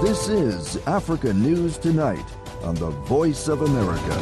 This 0.00 0.28
is 0.28 0.76
Africa 0.86 1.34
News 1.34 1.76
Tonight 1.76 2.24
on 2.62 2.76
the 2.76 2.90
Voice 3.10 3.48
of 3.48 3.62
America. 3.62 4.14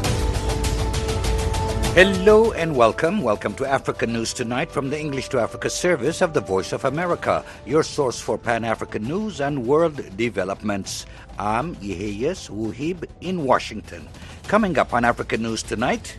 Hello 1.93 2.53
and 2.53 2.75
welcome. 2.75 3.21
Welcome 3.21 3.53
to 3.57 3.67
Africa 3.67 4.07
News 4.07 4.33
Tonight 4.33 4.73
from 4.73 4.89
the 4.89 4.99
English 4.99 5.29
to 5.29 5.39
Africa 5.39 5.69
service 5.69 6.23
of 6.23 6.33
the 6.33 6.41
Voice 6.41 6.73
of 6.73 6.87
America, 6.87 7.45
your 7.67 7.83
source 7.83 8.19
for 8.19 8.39
Pan 8.39 8.65
African 8.65 9.03
news 9.03 9.43
and 9.43 9.67
world 9.67 10.01
developments. 10.17 11.05
I'm 11.39 11.77
Yeheyes 11.77 12.49
Wuhib 12.49 13.05
in 13.21 13.45
Washington. 13.45 14.09
Coming 14.49 14.79
up 14.79 14.95
on 14.95 15.05
Africa 15.05 15.37
News 15.37 15.63
Tonight. 15.63 16.19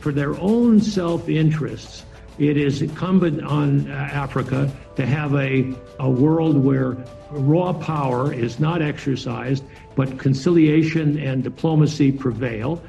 For 0.00 0.10
their 0.10 0.40
own 0.40 0.80
self 0.80 1.28
interests, 1.28 2.06
it 2.40 2.56
is 2.56 2.80
incumbent 2.80 3.44
on 3.44 3.90
uh, 3.90 3.94
Africa 3.94 4.72
to 4.96 5.04
have 5.04 5.34
a, 5.34 5.74
a 5.98 6.08
world 6.08 6.56
where 6.56 6.96
raw 7.30 7.72
power 7.74 8.32
is 8.32 8.58
not 8.58 8.80
exercised, 8.80 9.62
but 9.94 10.18
conciliation 10.18 11.18
and 11.18 11.44
diplomacy 11.44 12.10
prevail. 12.10 12.82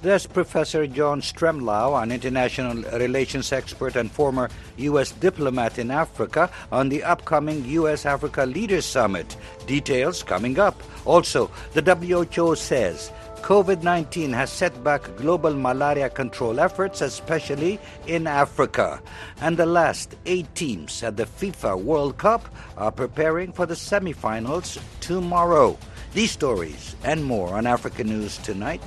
That's 0.00 0.26
Professor 0.26 0.86
John 0.86 1.22
Stremlau, 1.22 2.02
an 2.02 2.12
international 2.12 2.82
relations 2.98 3.52
expert 3.52 3.96
and 3.96 4.10
former 4.10 4.50
U.S. 4.76 5.12
diplomat 5.12 5.78
in 5.78 5.90
Africa, 5.90 6.50
on 6.72 6.88
the 6.88 7.02
upcoming 7.04 7.64
U.S. 7.64 8.04
Africa 8.04 8.44
Leaders 8.44 8.84
Summit. 8.84 9.36
Details 9.66 10.22
coming 10.22 10.58
up. 10.58 10.82
Also, 11.06 11.50
the 11.72 11.80
WHO 11.80 12.54
says 12.54 13.10
COVID 13.44 13.82
19 13.82 14.32
has 14.32 14.50
set 14.50 14.72
back 14.82 15.02
global 15.16 15.52
malaria 15.54 16.08
control 16.08 16.58
efforts, 16.58 17.02
especially 17.02 17.78
in 18.06 18.26
Africa. 18.26 19.02
And 19.42 19.58
the 19.58 19.66
last 19.66 20.16
eight 20.24 20.48
teams 20.54 21.02
at 21.02 21.18
the 21.18 21.26
FIFA 21.26 21.82
World 21.82 22.16
Cup 22.16 22.48
are 22.78 22.90
preparing 22.90 23.52
for 23.52 23.66
the 23.66 23.74
semifinals 23.74 24.80
tomorrow. 25.00 25.76
These 26.14 26.30
stories 26.30 26.96
and 27.04 27.22
more 27.22 27.52
on 27.52 27.66
Africa 27.66 28.02
News 28.02 28.38
tonight. 28.38 28.80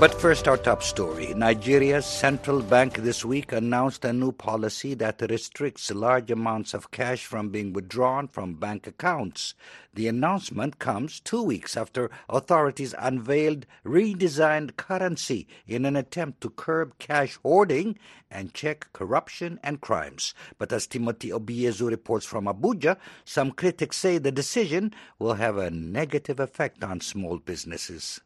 But 0.00 0.18
first, 0.18 0.48
our 0.48 0.56
top 0.56 0.82
story. 0.82 1.34
Nigeria's 1.34 2.06
central 2.06 2.62
bank 2.62 2.96
this 2.96 3.22
week 3.22 3.52
announced 3.52 4.02
a 4.02 4.14
new 4.14 4.32
policy 4.32 4.94
that 4.94 5.20
restricts 5.28 5.90
large 5.90 6.30
amounts 6.30 6.72
of 6.72 6.90
cash 6.90 7.26
from 7.26 7.50
being 7.50 7.74
withdrawn 7.74 8.26
from 8.26 8.54
bank 8.54 8.86
accounts. 8.86 9.52
The 9.92 10.08
announcement 10.08 10.78
comes 10.78 11.20
two 11.20 11.42
weeks 11.42 11.76
after 11.76 12.10
authorities 12.30 12.94
unveiled 12.98 13.66
redesigned 13.84 14.76
currency 14.78 15.46
in 15.66 15.84
an 15.84 15.96
attempt 15.96 16.40
to 16.40 16.48
curb 16.48 16.98
cash 16.98 17.38
hoarding 17.42 17.98
and 18.30 18.54
check 18.54 18.90
corruption 18.94 19.60
and 19.62 19.82
crimes. 19.82 20.32
But 20.56 20.72
as 20.72 20.86
Timothy 20.86 21.28
Obiezu 21.28 21.90
reports 21.90 22.24
from 22.24 22.46
Abuja, 22.46 22.96
some 23.26 23.50
critics 23.50 23.98
say 23.98 24.16
the 24.16 24.32
decision 24.32 24.94
will 25.18 25.34
have 25.34 25.58
a 25.58 25.70
negative 25.70 26.40
effect 26.40 26.82
on 26.82 27.02
small 27.02 27.36
businesses. 27.36 28.22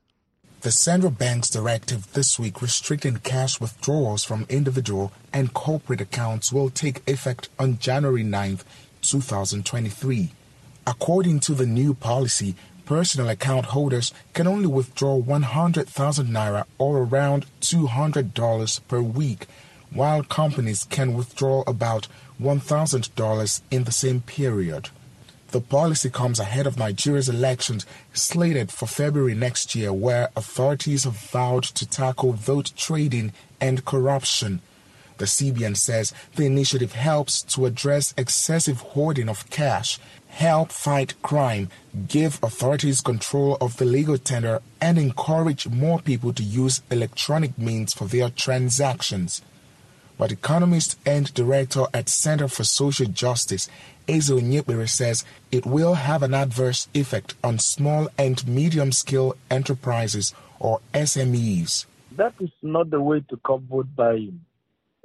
The 0.65 0.73
central 0.73 1.13
bank's 1.13 1.51
directive 1.51 2.11
this 2.15 2.39
week 2.39 2.63
restricting 2.63 3.19
cash 3.19 3.61
withdrawals 3.61 4.25
from 4.25 4.47
individual 4.49 5.13
and 5.31 5.53
corporate 5.53 6.01
accounts 6.01 6.55
will 6.55 6.71
take 6.71 7.07
effect 7.07 7.51
on 7.59 7.79
January 7.79 8.23
9, 8.23 8.61
2023. 9.03 10.31
According 10.87 11.41
to 11.41 11.53
the 11.53 11.67
new 11.67 11.93
policy, 11.93 12.55
personal 12.87 13.29
account 13.29 13.67
holders 13.77 14.11
can 14.33 14.47
only 14.47 14.67
withdraw 14.67 15.17
100,000 15.17 16.29
naira 16.29 16.65
or 16.79 17.03
around 17.03 17.45
$200 17.61 18.81
per 18.89 19.03
week, 19.03 19.47
while 19.91 20.23
companies 20.23 20.85
can 20.85 21.13
withdraw 21.13 21.63
about 21.67 22.09
$1,000 22.41 23.61
in 23.71 23.85
the 23.85 23.93
same 23.93 24.23
period. 24.23 24.89
The 25.55 25.61
policy 25.61 26.11
comes 26.11 26.41
ahead 26.41 26.67
of 26.67 26.81
Nigeria's 26.81 27.29
elections 27.29 27.87
slated 28.13 28.73
for 28.73 28.89
February 28.89 29.37
next 29.37 29.77
year, 29.77 29.93
where 29.93 30.31
authorities 30.35 31.05
have 31.05 31.15
vowed 31.15 31.63
to 31.63 31.89
tackle 31.89 32.33
vote 32.33 32.73
trading 32.77 33.33
and 33.61 33.85
corruption. 33.85 34.63
The 35.19 35.27
CBN 35.27 35.77
says 35.77 36.13
the 36.35 36.45
initiative 36.45 36.95
helps 36.95 37.41
to 37.55 37.67
address 37.67 38.13
excessive 38.17 38.81
hoarding 38.81 39.29
of 39.29 39.49
cash, 39.49 40.01
help 40.27 40.73
fight 40.73 41.15
crime, 41.23 41.69
give 42.09 42.41
authorities 42.43 43.01
control 43.01 43.57
of 43.61 43.77
the 43.77 43.85
legal 43.85 44.19
tender, 44.19 44.61
and 44.81 44.99
encourage 44.99 45.69
more 45.69 46.01
people 46.01 46.33
to 46.33 46.43
use 46.43 46.83
electronic 46.91 47.57
means 47.57 47.95
for 47.95 48.07
their 48.07 48.29
transactions. 48.29 49.41
But 50.17 50.31
economist 50.31 50.99
and 51.05 51.33
director 51.35 51.85
at 51.93 52.09
Center 52.09 52.49
for 52.49 52.65
Social 52.65 53.07
Justice, 53.07 53.69
Eze 54.09 54.31
Onyekpere 54.31 54.89
says 54.89 55.25
it 55.51 55.67
will 55.67 55.95
have 55.95 56.23
an 56.23 56.35
adverse 56.35 56.89
effect 56.95 57.35
on 57.43 57.59
small 57.59 58.09
and 58.17 58.47
medium 58.47 58.93
scale 58.93 59.35
enterprises 59.51 60.35
or 60.61 60.81
SMEs. 60.93 61.87
That 62.17 62.35
is 62.39 62.51
not 62.63 62.91
the 62.91 63.01
way 63.01 63.25
to 63.29 63.37
combat 63.39 63.97
buying. 63.97 64.41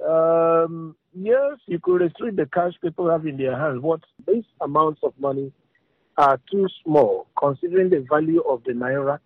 Um, 0.06 0.94
yes, 1.12 1.58
you 1.66 1.80
could 1.80 2.02
restrict 2.02 2.36
the 2.36 2.46
cash 2.46 2.74
people 2.80 3.10
have 3.10 3.26
in 3.26 3.36
their 3.36 3.58
hands, 3.58 3.82
but 3.82 4.00
these 4.26 4.44
amounts 4.60 5.00
of 5.02 5.12
money 5.18 5.52
are 6.16 6.38
too 6.50 6.68
small 6.84 7.26
considering 7.38 7.90
the 7.90 8.06
value 8.08 8.42
of 8.42 8.62
the 8.64 8.72
naira. 8.72 9.18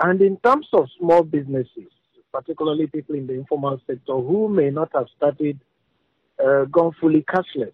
And 0.00 0.20
in 0.20 0.36
terms 0.38 0.66
of 0.72 0.88
small 0.98 1.22
businesses, 1.22 1.90
particularly 2.36 2.86
people 2.86 3.14
in 3.14 3.26
the 3.26 3.32
informal 3.32 3.80
sector 3.86 4.12
who 4.14 4.48
may 4.48 4.70
not 4.70 4.90
have 4.94 5.06
started 5.16 5.58
uh, 6.44 6.64
gone 6.64 6.92
fully 7.00 7.22
cashless, 7.22 7.72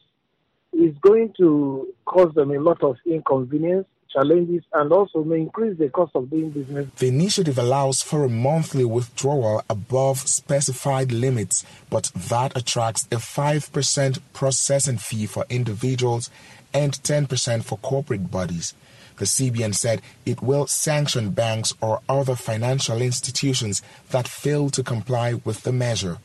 is 0.72 0.94
going 1.00 1.34
to 1.36 1.92
cause 2.04 2.32
them 2.34 2.52
a 2.52 2.60
lot 2.60 2.82
of 2.84 2.96
inconvenience, 3.04 3.86
challenges, 4.12 4.62
and 4.72 4.92
also 4.92 5.24
may 5.24 5.38
increase 5.38 5.76
the 5.78 5.88
cost 5.88 6.12
of 6.14 6.30
doing 6.30 6.50
business. 6.50 6.86
The 6.96 7.08
initiative 7.08 7.58
allows 7.58 8.02
for 8.02 8.24
a 8.24 8.28
monthly 8.28 8.84
withdrawal 8.84 9.64
above 9.68 10.18
specified 10.18 11.10
limits, 11.10 11.64
but 11.90 12.12
that 12.14 12.56
attracts 12.56 13.04
a 13.06 13.16
5% 13.16 14.18
processing 14.32 14.98
fee 14.98 15.26
for 15.26 15.44
individuals 15.50 16.30
and 16.72 16.92
10% 16.92 17.64
for 17.64 17.78
corporate 17.78 18.30
bodies. 18.30 18.74
The 19.16 19.24
CBN 19.24 19.74
said 19.74 20.02
it 20.24 20.42
will 20.42 20.66
sanction 20.66 21.30
banks 21.30 21.74
or 21.80 22.00
other 22.08 22.34
financial 22.36 23.00
institutions 23.00 23.82
that 24.10 24.28
fail 24.28 24.70
to 24.70 24.82
comply 24.82 25.34
with 25.44 25.62
the 25.62 25.72
measure. 25.72 26.18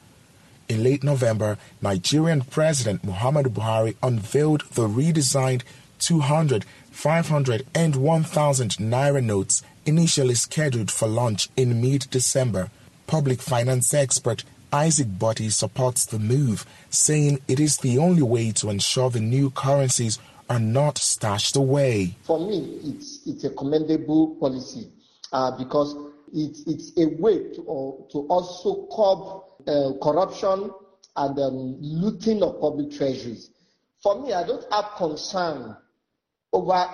In 0.69 0.83
late 0.83 1.03
November, 1.03 1.57
Nigerian 1.81 2.41
President 2.41 3.05
Muhammadu 3.05 3.47
Buhari 3.47 3.95
unveiled 4.03 4.63
the 4.73 4.87
redesigned 4.87 5.63
200, 5.99 6.65
500, 6.91 7.65
and 7.73 7.95
1000 7.95 8.71
naira 8.77 9.23
notes 9.23 9.63
initially 9.85 10.35
scheduled 10.35 10.91
for 10.91 11.07
launch 11.07 11.49
in 11.55 11.81
mid 11.81 12.07
December. 12.11 12.69
Public 13.07 13.41
finance 13.41 13.93
expert 13.93 14.43
Isaac 14.73 15.07
Botti 15.07 15.49
supports 15.51 16.05
the 16.05 16.19
move, 16.19 16.65
saying 16.89 17.39
it 17.47 17.59
is 17.59 17.77
the 17.77 17.97
only 17.97 18.21
way 18.21 18.51
to 18.51 18.69
ensure 18.69 19.09
the 19.09 19.21
new 19.21 19.49
currencies 19.49 20.19
are 20.49 20.59
not 20.59 20.97
stashed 20.97 21.55
away. 21.55 22.15
For 22.23 22.39
me, 22.39 22.79
it's, 22.83 23.21
it's 23.25 23.43
a 23.43 23.49
commendable 23.49 24.35
policy 24.35 24.89
uh, 25.31 25.57
because 25.57 25.95
it, 26.33 26.57
it's 26.67 26.97
a 26.97 27.05
way 27.21 27.53
to, 27.53 27.61
uh, 27.61 28.11
to 28.11 28.27
also 28.29 28.87
curb 28.95 29.43
uh, 29.67 29.93
corruption 30.01 30.71
and 31.15 31.39
um, 31.39 31.77
looting 31.81 32.43
of 32.43 32.59
public 32.61 32.91
treasuries. 32.91 33.51
For 34.01 34.21
me, 34.21 34.33
I 34.33 34.45
don't 34.45 34.65
have 34.71 34.91
concern 34.97 35.75
over 36.53 36.85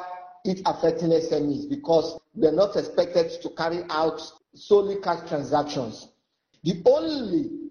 it 0.45 0.61
affecting 0.65 1.09
SMEs 1.09 1.69
because 1.69 2.19
they're 2.35 2.51
not 2.51 2.75
expected 2.75 3.41
to 3.41 3.49
carry 3.51 3.83
out 3.89 4.21
solely 4.55 4.97
cash 5.01 5.27
transactions. 5.27 6.09
The 6.63 6.81
only 6.85 7.69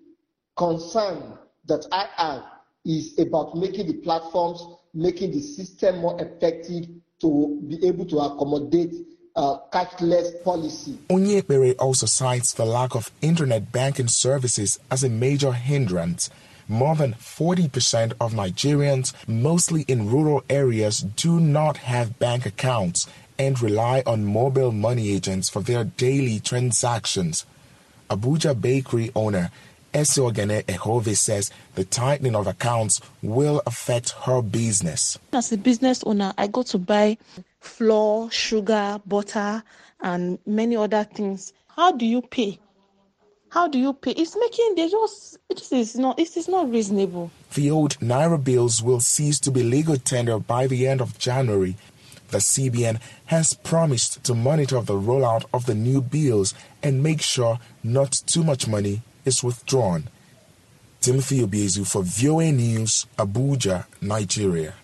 concern 0.57 1.39
that 1.67 1.87
I 1.93 2.07
have 2.17 2.43
is 2.85 3.19
about 3.19 3.57
making 3.57 3.87
the 3.87 3.95
platforms, 3.95 4.65
making 4.95 5.33
the 5.33 5.41
system 5.41 5.99
more 5.99 6.21
effective 6.21 6.87
to 7.21 7.61
be 7.69 7.87
able 7.87 8.05
to 8.07 8.19
accommodate 8.19 8.93
uh, 9.37 9.59
cashless 9.73 10.43
policy. 10.45 10.99
Onyekpere 11.09 11.75
also 11.79 12.07
cites 12.07 12.53
the 12.53 12.65
lack 12.67 12.95
of 12.95 13.11
internet 13.23 13.73
banking 13.73 14.09
services 14.09 14.79
as 14.91 15.03
a 15.03 15.09
major 15.09 15.53
hindrance. 15.53 16.29
More 16.69 16.95
than 16.95 17.15
40% 17.15 18.13
of 18.21 18.33
Nigerians, 18.33 19.13
mostly 19.27 19.83
in 19.83 20.11
rural 20.11 20.45
areas, 20.49 21.01
do 21.01 21.41
not 21.41 21.79
have 21.79 22.19
bank 22.19 22.47
accounts 22.47 23.07
and 23.39 23.61
rely 23.61 24.03
on 24.07 24.25
mobile 24.25 24.73
money 24.73 25.11
agents 25.13 25.49
for 25.49 25.61
their 25.63 25.85
daily 25.85 26.39
transactions. 26.39 27.45
Abuja 28.11 28.59
bakery 28.59 29.11
owner 29.15 29.51
Esiogene 29.93 30.63
Ehove 30.65 31.17
says 31.17 31.51
the 31.75 31.85
tightening 31.85 32.35
of 32.35 32.47
accounts 32.47 33.01
will 33.23 33.63
affect 33.67 34.11
her 34.25 34.41
business. 34.41 35.19
As 35.33 35.53
a 35.53 35.59
business 35.59 36.03
owner, 36.05 36.33
I 36.39 36.47
go 36.47 36.63
to 36.63 36.79
buy 36.79 37.19
flour, 37.61 38.31
sugar, 38.31 39.01
butter, 39.07 39.63
and 40.01 40.39
many 40.47 40.77
other 40.77 41.05
things. 41.05 41.53
How 41.77 41.93
do 41.93 42.07
you 42.07 42.23
pay? 42.23 42.59
How 43.51 43.69
do 43.69 43.79
you 43.79 43.93
pay? 43.93 44.13
It's 44.13 44.35
making 44.35 44.75
they 44.77 44.89
just 44.89 45.37
it 45.51 45.71
is 45.73 45.97
not 45.97 46.19
it 46.19 46.37
is 46.39 46.49
not 46.49 46.71
reasonable. 46.71 47.31
The 47.55 47.71
old 47.71 47.99
naira 47.99 48.43
bills 48.43 48.83
will 48.83 49.01
cease 49.01 49.39
to 49.41 49.51
be 49.51 49.63
legal 49.63 49.99
tender 49.99 50.39
by 50.39 50.67
the 50.67 50.89
end 50.89 51.03
of 51.03 51.19
January. 51.19 51.77
The 52.31 52.39
CBN 52.39 52.99
has 53.27 53.53
promised 53.53 54.25
to 54.25 54.35
monitor 54.35 54.81
the 54.81 54.95
rollout 54.95 55.45
of 55.53 55.67
the 55.67 55.75
new 55.75 56.01
bills 56.01 56.55
and 56.83 57.03
make 57.03 57.21
sure 57.21 57.59
not 57.85 58.13
too 58.25 58.43
much 58.43 58.67
money 58.67 59.03
is 59.25 59.43
withdrawn. 59.43 60.09
Timothy 61.01 61.41
Obiezu 61.41 61.87
for 61.87 62.03
VOA 62.03 62.53
News, 62.53 63.07
Abuja, 63.19 63.87
Nigeria. 64.01 64.75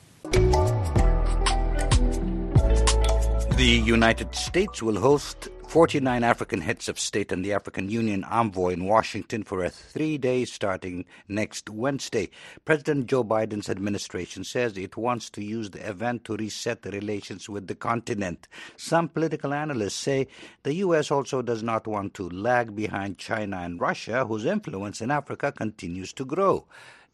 The 3.57 3.83
United 3.85 4.35
States 4.35 4.83
will 4.83 4.99
host 4.99 5.49
49 5.69 6.25
African 6.25 6.63
heads 6.63 6.89
of 6.89 6.99
state 6.99 7.31
and 7.31 7.45
the 7.45 7.53
African 7.53 7.91
Union 7.91 8.25
envoy 8.25 8.71
in 8.71 8.87
Washington 8.87 9.43
for 9.43 9.63
a 9.63 9.69
three 9.69 10.17
days 10.17 10.51
starting 10.51 11.05
next 11.29 11.69
Wednesday. 11.69 12.31
President 12.65 13.07
Joe 13.07 13.23
Biden's 13.23 13.69
administration 13.69 14.45
says 14.45 14.79
it 14.79 14.97
wants 14.97 15.29
to 15.29 15.45
use 15.45 15.69
the 15.69 15.87
event 15.87 16.25
to 16.25 16.37
reset 16.39 16.87
relations 16.87 17.51
with 17.51 17.67
the 17.67 17.75
continent. 17.75 18.49
Some 18.79 19.11
political 19.11 19.53
analysts 19.53 19.97
say 19.97 20.29
the 20.63 20.73
U.S. 20.77 21.11
also 21.11 21.43
does 21.43 21.63
not 21.63 21.87
want 21.87 22.15
to 22.15 22.31
lag 22.31 22.75
behind 22.75 23.19
China 23.19 23.59
and 23.59 23.79
Russia, 23.79 24.25
whose 24.25 24.47
influence 24.47 25.03
in 25.03 25.11
Africa 25.11 25.53
continues 25.53 26.15
to 26.15 26.25
grow. 26.25 26.65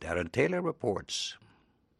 Darren 0.00 0.30
Taylor 0.30 0.62
reports. 0.62 1.36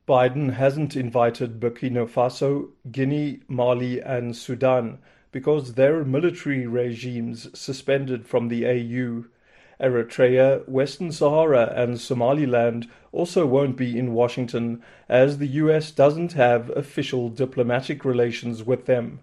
Biden 0.07 0.53
hasn't 0.53 0.95
invited 0.95 1.59
Burkina 1.59 2.09
Faso, 2.09 2.69
Guinea, 2.93 3.41
Mali, 3.49 4.01
and 4.01 4.37
Sudan 4.37 4.99
because 5.35 5.73
their 5.73 6.05
military 6.05 6.65
regimes 6.65 7.49
suspended 7.59 8.25
from 8.25 8.47
the 8.47 8.65
AU. 8.65 9.25
Eritrea, 9.81 10.65
Western 10.69 11.11
Sahara, 11.11 11.73
and 11.75 12.01
Somaliland 12.01 12.89
also 13.11 13.45
won't 13.45 13.77
be 13.77 13.99
in 13.99 14.15
Washington, 14.15 14.81
as 15.09 15.39
the 15.39 15.49
US 15.65 15.91
doesn't 15.91 16.35
have 16.35 16.71
official 16.77 17.29
diplomatic 17.31 18.05
relations 18.05 18.63
with 18.63 18.87
them. 18.87 19.19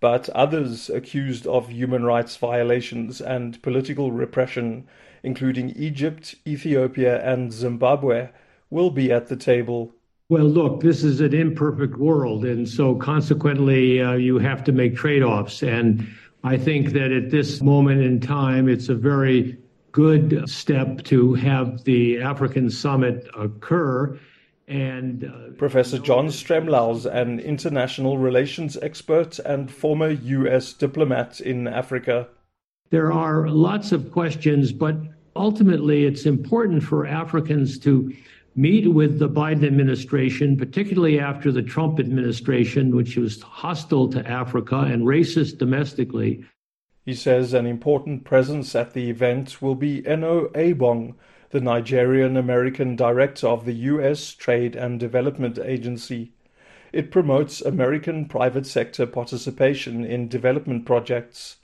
But 0.00 0.28
others 0.30 0.90
accused 0.90 1.46
of 1.46 1.68
human 1.68 2.02
rights 2.02 2.36
violations 2.36 3.20
and 3.20 3.62
political 3.62 4.10
repression, 4.10 4.88
including 5.22 5.70
Egypt, 5.76 6.34
Ethiopia, 6.44 7.24
and 7.24 7.52
Zimbabwe, 7.52 8.30
will 8.68 8.90
be 8.90 9.12
at 9.12 9.28
the 9.28 9.36
table. 9.36 9.92
Well, 10.32 10.46
look, 10.46 10.80
this 10.80 11.04
is 11.04 11.20
an 11.20 11.34
imperfect 11.34 11.98
world. 11.98 12.46
And 12.46 12.66
so 12.66 12.94
consequently, 12.94 14.00
uh, 14.00 14.12
you 14.14 14.38
have 14.38 14.64
to 14.64 14.72
make 14.72 14.96
trade 14.96 15.22
offs. 15.22 15.62
And 15.62 16.08
I 16.42 16.56
think 16.56 16.92
that 16.92 17.12
at 17.12 17.30
this 17.30 17.60
moment 17.60 18.00
in 18.00 18.18
time, 18.18 18.66
it's 18.66 18.88
a 18.88 18.94
very 18.94 19.58
good 19.90 20.48
step 20.48 21.02
to 21.02 21.34
have 21.34 21.84
the 21.84 22.22
African 22.22 22.70
summit 22.70 23.28
occur. 23.36 24.18
And 24.66 25.24
uh, 25.24 25.50
Professor 25.58 25.98
John 25.98 26.28
Stremlau's, 26.28 27.04
an 27.04 27.38
international 27.38 28.16
relations 28.16 28.78
expert 28.80 29.38
and 29.40 29.70
former 29.70 30.12
U.S. 30.12 30.72
diplomat 30.72 31.42
in 31.42 31.68
Africa. 31.68 32.26
There 32.88 33.12
are 33.12 33.50
lots 33.50 33.92
of 33.92 34.10
questions, 34.10 34.72
but 34.72 34.96
ultimately, 35.36 36.06
it's 36.06 36.24
important 36.24 36.84
for 36.84 37.06
Africans 37.06 37.78
to 37.80 38.14
meet 38.54 38.92
with 38.92 39.18
the 39.18 39.28
Biden 39.28 39.66
administration, 39.66 40.56
particularly 40.56 41.18
after 41.18 41.50
the 41.50 41.62
Trump 41.62 41.98
administration, 41.98 42.94
which 42.94 43.16
was 43.16 43.40
hostile 43.40 44.08
to 44.10 44.26
Africa 44.28 44.80
and 44.80 45.04
racist 45.04 45.58
domestically. 45.58 46.44
He 47.04 47.14
says 47.14 47.54
an 47.54 47.66
important 47.66 48.24
presence 48.24 48.74
at 48.74 48.92
the 48.92 49.08
event 49.08 49.62
will 49.62 49.74
be 49.74 50.06
Eno 50.06 50.48
Ebong, 50.48 51.14
the 51.50 51.60
Nigerian 51.60 52.36
American 52.36 52.94
director 52.94 53.46
of 53.46 53.64
the 53.64 53.72
U.S. 53.72 54.34
Trade 54.34 54.76
and 54.76 55.00
Development 55.00 55.58
Agency. 55.58 56.32
It 56.92 57.10
promotes 57.10 57.62
American 57.62 58.26
private 58.26 58.66
sector 58.66 59.06
participation 59.06 60.04
in 60.04 60.28
development 60.28 60.84
projects. 60.84 61.56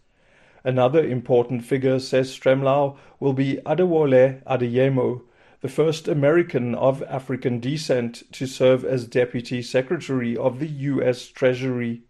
Another 0.65 1.05
important 1.05 1.65
figure, 1.65 1.99
says 1.99 2.37
Stremlau, 2.37 2.97
will 3.21 3.35
be 3.35 3.59
Adewale 3.65 4.43
Adeyemo, 4.45 5.23
the 5.61 5.69
first 5.69 6.07
American 6.07 6.75
of 6.75 7.03
African 7.05 7.59
descent 7.59 8.23
to 8.33 8.47
serve 8.47 8.85
as 8.85 9.07
Deputy 9.07 9.61
Secretary 9.61 10.37
of 10.37 10.61
the 10.61 10.69
U.S. 10.69 11.27
Treasury. 11.27 12.03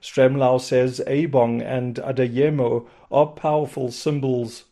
Stremlau 0.00 0.60
says 0.60 1.02
Ebong 1.06 1.62
and 1.62 1.96
Adeyemo 1.96 2.86
are 3.10 3.26
powerful 3.26 3.90
symbols. 3.90 4.64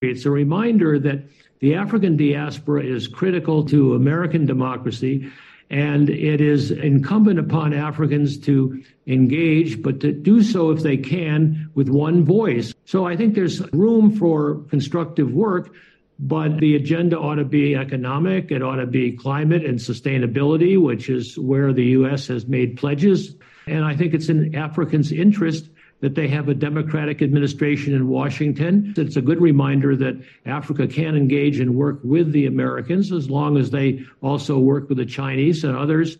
It's 0.00 0.24
a 0.24 0.30
reminder 0.30 0.98
that 0.98 1.22
the 1.60 1.74
African 1.74 2.16
diaspora 2.16 2.82
is 2.82 3.06
critical 3.06 3.64
to 3.66 3.94
American 3.94 4.46
democracy, 4.46 5.30
and 5.70 6.10
it 6.10 6.40
is 6.40 6.72
incumbent 6.72 7.38
upon 7.38 7.72
Africans 7.72 8.36
to 8.38 8.82
engage, 9.06 9.80
but 9.80 10.00
to 10.00 10.10
do 10.10 10.42
so 10.42 10.70
if 10.70 10.82
they 10.82 10.96
can 10.96 11.70
with 11.74 11.88
one 11.88 12.24
voice. 12.24 12.74
So 12.84 13.06
I 13.06 13.16
think 13.16 13.34
there's 13.34 13.60
room 13.72 14.10
for 14.10 14.64
constructive 14.70 15.32
work 15.32 15.72
but 16.22 16.58
the 16.58 16.76
agenda 16.76 17.18
ought 17.18 17.34
to 17.34 17.44
be 17.44 17.74
economic, 17.74 18.52
it 18.52 18.62
ought 18.62 18.76
to 18.76 18.86
be 18.86 19.10
climate 19.10 19.64
and 19.64 19.76
sustainability, 19.76 20.80
which 20.80 21.10
is 21.10 21.36
where 21.36 21.72
the 21.72 21.84
U.S. 21.86 22.28
has 22.28 22.46
made 22.46 22.76
pledges. 22.76 23.34
And 23.66 23.84
I 23.84 23.96
think 23.96 24.14
it's 24.14 24.28
in 24.28 24.54
Africans' 24.54 25.10
interest 25.10 25.68
that 25.98 26.14
they 26.14 26.28
have 26.28 26.48
a 26.48 26.54
democratic 26.54 27.22
administration 27.22 27.92
in 27.92 28.06
Washington. 28.06 28.94
It's 28.96 29.16
a 29.16 29.20
good 29.20 29.40
reminder 29.40 29.96
that 29.96 30.22
Africa 30.46 30.86
can 30.86 31.16
engage 31.16 31.58
and 31.58 31.74
work 31.74 31.98
with 32.04 32.30
the 32.30 32.46
Americans 32.46 33.10
as 33.10 33.28
long 33.28 33.56
as 33.56 33.70
they 33.70 34.04
also 34.20 34.60
work 34.60 34.88
with 34.88 34.98
the 34.98 35.06
Chinese 35.06 35.64
and 35.64 35.76
others. 35.76 36.18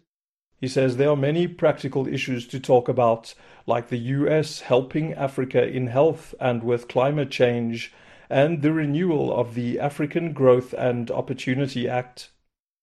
He 0.60 0.66
says 0.66 0.96
there 0.96 1.10
are 1.10 1.16
many 1.16 1.46
practical 1.46 2.08
issues 2.08 2.48
to 2.48 2.58
talk 2.58 2.88
about, 2.88 3.34
like 3.66 3.88
the 3.88 3.98
U.S. 3.98 4.60
helping 4.60 5.12
Africa 5.14 5.64
in 5.64 5.87
health 5.87 6.34
and 6.40 6.64
with 6.64 6.88
climate 6.88 7.31
change 7.31 7.93
and 8.32 8.62
the 8.62 8.73
renewal 8.73 9.32
of 9.32 9.55
the 9.55 9.79
African 9.79 10.32
Growth 10.32 10.73
and 10.73 11.11
Opportunity 11.11 11.88
Act. 11.88 12.31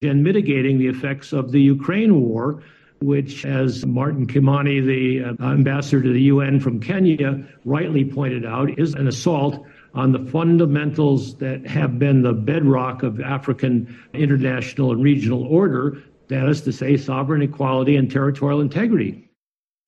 And 0.02 0.24
mitigating 0.24 0.78
the 0.78 0.88
effects 0.88 1.34
of 1.34 1.52
the 1.52 1.60
Ukraine 1.60 2.22
war, 2.22 2.64
which, 3.02 3.46
as 3.46 3.86
Martin 3.86 4.28
Kimani, 4.28 4.86
the 4.86 5.24
uh, 5.44 5.52
ambassador 5.52 6.04
to 6.04 6.14
the 6.14 6.22
UN 6.24 6.60
from 6.60 6.80
Kenya, 6.80 7.44
rightly 7.66 8.06
pointed 8.06 8.46
out, 8.46 8.78
is 8.80 8.94
an 8.94 9.08
assault 9.08 9.66
on 9.94 10.12
the 10.12 10.20
fundamentals 10.32 11.36
that 11.38 11.66
have 11.66 11.98
been 11.98 12.22
the 12.22 12.34
bedrock 12.34 13.04
of 13.04 13.20
African 13.20 14.00
international 14.14 14.92
and 14.92 15.04
regional 15.04 15.44
order, 15.44 16.02
that 16.28 16.48
is 16.48 16.62
to 16.62 16.72
say, 16.72 16.96
sovereign 16.96 17.42
equality 17.42 17.96
and 17.96 18.12
territorial 18.12 18.62
integrity. 18.62 19.29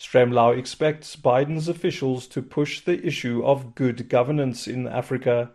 Stremlau 0.01 0.57
expects 0.57 1.15
Biden's 1.15 1.67
officials 1.67 2.25
to 2.29 2.41
push 2.41 2.81
the 2.81 3.05
issue 3.05 3.45
of 3.45 3.75
good 3.75 4.09
governance 4.09 4.67
in 4.67 4.87
Africa. 4.87 5.51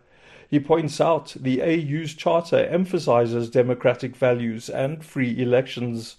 He 0.49 0.57
points 0.57 1.01
out 1.01 1.35
the 1.37 1.61
AU's 1.61 2.13
charter 2.13 2.65
emphasizes 2.65 3.49
democratic 3.49 4.15
values 4.15 4.69
and 4.69 5.03
free 5.03 5.37
elections. 5.37 6.15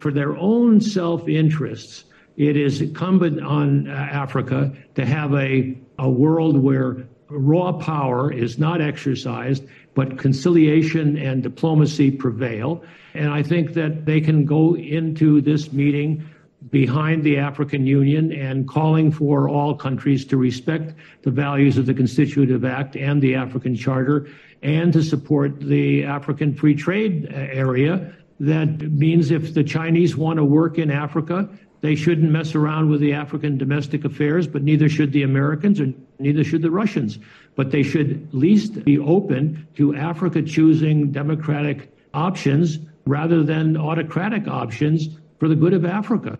For 0.00 0.12
their 0.12 0.36
own 0.36 0.82
self 0.82 1.26
interests, 1.26 2.04
it 2.36 2.58
is 2.58 2.82
incumbent 2.82 3.40
on 3.40 3.88
uh, 3.88 3.92
Africa 3.92 4.70
to 4.94 5.06
have 5.06 5.32
a, 5.32 5.74
a 5.98 6.10
world 6.10 6.58
where 6.58 7.08
raw 7.30 7.72
power 7.72 8.30
is 8.30 8.58
not 8.58 8.82
exercised, 8.82 9.64
but 9.94 10.18
conciliation 10.18 11.16
and 11.16 11.42
diplomacy 11.42 12.10
prevail. 12.10 12.84
And 13.14 13.30
I 13.30 13.42
think 13.42 13.72
that 13.72 14.04
they 14.04 14.20
can 14.20 14.44
go 14.44 14.76
into 14.76 15.40
this 15.40 15.72
meeting 15.72 16.28
behind 16.70 17.22
the 17.24 17.38
African 17.38 17.86
Union 17.86 18.32
and 18.32 18.68
calling 18.68 19.10
for 19.10 19.48
all 19.48 19.74
countries 19.74 20.24
to 20.26 20.36
respect 20.36 20.94
the 21.22 21.30
values 21.30 21.78
of 21.78 21.86
the 21.86 21.94
Constitutive 21.94 22.64
Act 22.64 22.96
and 22.96 23.20
the 23.20 23.34
African 23.34 23.74
Charter 23.74 24.28
and 24.62 24.92
to 24.92 25.02
support 25.02 25.60
the 25.60 26.04
African 26.04 26.54
free 26.54 26.74
trade 26.74 27.28
uh, 27.32 27.36
area. 27.36 28.14
That 28.40 28.80
means 28.92 29.30
if 29.30 29.54
the 29.54 29.64
Chinese 29.64 30.16
want 30.16 30.36
to 30.36 30.44
work 30.44 30.78
in 30.78 30.90
Africa, 30.90 31.48
they 31.80 31.96
shouldn't 31.96 32.30
mess 32.30 32.54
around 32.54 32.90
with 32.90 33.00
the 33.00 33.12
African 33.12 33.58
domestic 33.58 34.04
affairs, 34.04 34.46
but 34.46 34.62
neither 34.62 34.88
should 34.88 35.12
the 35.12 35.24
Americans 35.24 35.80
or 35.80 35.92
neither 36.20 36.44
should 36.44 36.62
the 36.62 36.70
Russians. 36.70 37.18
But 37.56 37.72
they 37.72 37.82
should 37.82 38.28
at 38.28 38.34
least 38.34 38.84
be 38.84 38.98
open 38.98 39.66
to 39.74 39.96
Africa 39.96 40.42
choosing 40.42 41.10
democratic 41.10 41.92
options 42.14 42.78
rather 43.04 43.42
than 43.42 43.76
autocratic 43.76 44.46
options 44.46 45.18
for 45.40 45.48
the 45.48 45.56
good 45.56 45.74
of 45.74 45.84
Africa. 45.84 46.38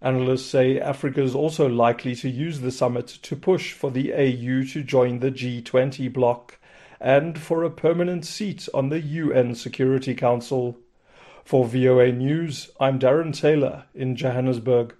Analysts 0.00 0.46
say 0.46 0.78
Africa 0.78 1.20
is 1.20 1.34
also 1.34 1.68
likely 1.68 2.14
to 2.14 2.30
use 2.30 2.60
the 2.60 2.70
summit 2.70 3.08
to 3.08 3.34
push 3.34 3.72
for 3.72 3.90
the 3.90 4.12
AU 4.12 4.62
to 4.72 4.84
join 4.84 5.18
the 5.18 5.32
G20 5.32 6.12
bloc 6.12 6.56
and 7.00 7.36
for 7.36 7.64
a 7.64 7.70
permanent 7.70 8.24
seat 8.24 8.68
on 8.72 8.90
the 8.90 9.00
UN 9.00 9.56
Security 9.56 10.14
Council. 10.14 10.78
For 11.44 11.64
VOA 11.66 12.12
News, 12.12 12.70
I'm 12.78 13.00
Darren 13.00 13.36
Taylor 13.36 13.86
in 13.92 14.14
Johannesburg. 14.14 14.94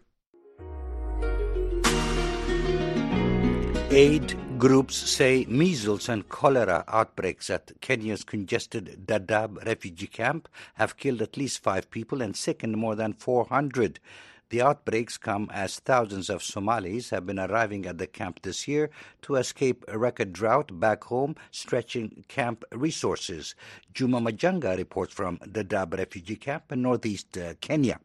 Aid 3.90 4.36
Groups 4.58 4.96
say 4.96 5.46
measles 5.48 6.08
and 6.08 6.28
cholera 6.28 6.84
outbreaks 6.88 7.48
at 7.48 7.80
Kenya's 7.80 8.24
congested 8.24 9.06
Dadaab 9.06 9.64
refugee 9.64 10.08
camp 10.08 10.48
have 10.74 10.96
killed 10.96 11.22
at 11.22 11.36
least 11.36 11.62
five 11.62 11.88
people 11.88 12.20
and 12.20 12.34
sickened 12.34 12.76
more 12.76 12.96
than 12.96 13.12
400. 13.12 14.00
The 14.50 14.62
outbreaks 14.62 15.18
come 15.18 15.50
as 15.52 15.78
thousands 15.78 16.30
of 16.30 16.42
Somalis 16.42 17.10
have 17.10 17.26
been 17.26 17.38
arriving 17.38 17.84
at 17.84 17.98
the 17.98 18.06
camp 18.06 18.40
this 18.42 18.66
year 18.66 18.88
to 19.22 19.34
escape 19.34 19.84
a 19.88 19.98
record 19.98 20.32
drought 20.32 20.80
back 20.80 21.04
home, 21.04 21.36
stretching 21.50 22.24
camp 22.28 22.64
resources. 22.72 23.54
Juma 23.92 24.20
Majanga 24.20 24.74
reports 24.76 25.12
from 25.12 25.38
the 25.44 25.62
Dadaab 25.62 25.98
refugee 25.98 26.36
camp 26.36 26.72
in 26.72 26.80
northeast 26.80 27.36
uh, 27.36 27.54
Kenya. 27.60 28.00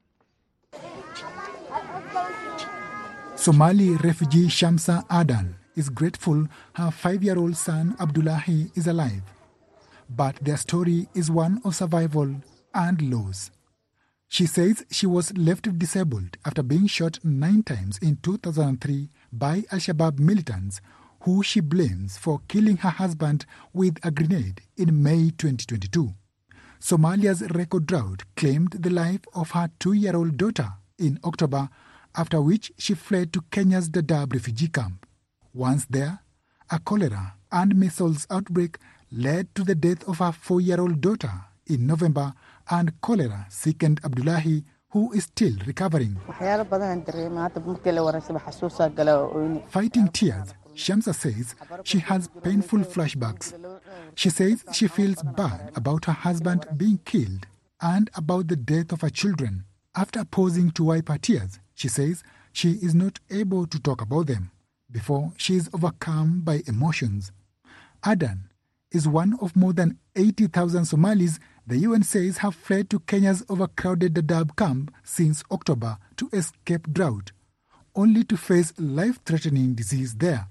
Somali 3.36 3.96
refugee 3.98 4.48
Shamsa 4.48 5.06
Adan 5.10 5.56
is 5.78 5.90
grateful 5.90 6.48
her 6.76 6.92
five 6.92 7.24
year 7.24 7.38
old 7.38 7.56
son 7.56 7.96
Abdullahi 8.02 8.70
is 8.76 8.88
alive. 8.88 9.24
But 10.10 10.36
their 10.42 10.58
story 10.58 11.08
is 11.16 11.32
one 11.32 11.62
of 11.64 11.74
survival 11.74 12.36
and 12.74 13.02
loss. 13.02 13.50
She 14.34 14.48
says 14.48 14.84
she 14.90 15.06
was 15.06 15.32
left 15.38 15.78
disabled 15.78 16.38
after 16.44 16.64
being 16.64 16.88
shot 16.88 17.20
nine 17.24 17.62
times 17.62 18.00
in 18.00 18.18
2003 18.24 19.12
by 19.32 19.64
Al 19.72 19.78
Shabaab 19.78 20.18
militants, 20.18 20.82
who 21.22 21.44
she 21.44 21.60
blames 21.60 22.18
for 22.18 22.42
killing 22.48 22.78
her 22.78 22.90
husband 22.90 23.46
with 23.74 24.00
a 24.02 24.10
grenade 24.10 24.64
in 24.76 25.04
May 25.04 25.30
2022. 25.38 26.16
Somalia's 26.80 27.44
record 27.52 27.86
drought 27.86 28.24
claimed 28.36 28.72
the 28.72 28.90
life 28.90 29.22
of 29.36 29.52
her 29.52 29.70
two 29.78 29.94
year 29.94 30.16
old 30.16 30.36
daughter 30.36 30.74
in 30.98 31.20
October, 31.24 31.70
after 32.16 32.42
which 32.42 32.72
she 32.80 32.96
fled 32.96 33.34
to 33.34 33.42
Kenya's 33.52 33.88
Dadaab 33.88 34.34
refugee 34.34 34.68
camp. 34.68 35.06
Once 35.54 35.86
there, 35.92 36.22
a 36.72 36.80
cholera 36.80 37.36
and 37.52 37.76
measles 37.76 38.26
outbreak 38.32 38.80
led 39.12 39.54
to 39.54 39.64
the 39.64 39.76
death 39.76 40.04
of 40.08 40.18
her 40.18 40.32
four 40.32 40.60
year 40.60 40.82
old 40.82 41.02
daughter 41.02 41.34
in 41.68 41.86
November, 41.86 42.34
and 42.70 42.92
cholera 43.02 43.46
sickened 43.50 44.00
Abdullahi, 44.04 44.64
who 44.92 45.12
is 45.14 45.24
still 45.24 45.56
recovering. 45.66 46.18
Fighting 49.70 50.08
tears, 50.10 50.54
Shamsa 50.76 51.14
says 51.14 51.56
she 51.84 52.00
has 52.00 52.30
painful 52.44 52.80
flashbacks. 52.80 53.54
She 54.16 54.30
says 54.30 54.64
she 54.72 54.88
feels 54.88 55.22
bad 55.24 55.72
about 55.76 56.06
her 56.06 56.14
husband 56.14 56.66
being 56.78 57.00
killed 57.06 57.48
and 57.82 58.10
about 58.16 58.48
the 58.48 58.56
death 58.56 58.92
of 58.92 59.02
her 59.02 59.10
children. 59.10 59.66
After 59.96 60.24
pausing 60.26 60.72
to 60.72 60.86
wipe 60.86 61.10
her 61.10 61.18
tears, 61.18 61.60
she 61.76 61.88
says 61.88 62.24
she 62.52 62.72
is 62.74 62.96
not 62.96 63.20
able 63.30 63.68
to 63.68 63.80
talk 63.80 64.02
about 64.02 64.28
them 64.28 64.52
before 64.92 65.34
she 65.38 65.56
is 65.56 65.70
overcome 65.74 66.42
by 66.42 66.62
emotions. 66.68 67.32
Adan 68.06 68.50
is 68.92 69.08
one 69.08 69.38
of 69.42 69.56
more 69.56 69.74
than 69.74 69.98
80,000 70.16 70.86
Somalis 70.86 71.40
the 71.66 71.78
UN 71.78 72.04
says 72.04 72.38
have 72.40 72.56
fled 72.56 72.90
to 72.90 73.00
Kenya's 73.00 73.44
overcrowded 73.50 74.14
Dadaab 74.14 74.56
camp 74.56 74.94
since 75.04 75.44
October 75.52 75.98
to 76.18 76.30
escape 76.34 76.92
drought, 76.92 77.32
only 77.96 78.24
to 78.26 78.36
face 78.38 78.74
life 78.78 79.20
threatening 79.26 79.74
disease 79.74 80.16
there. 80.16 80.48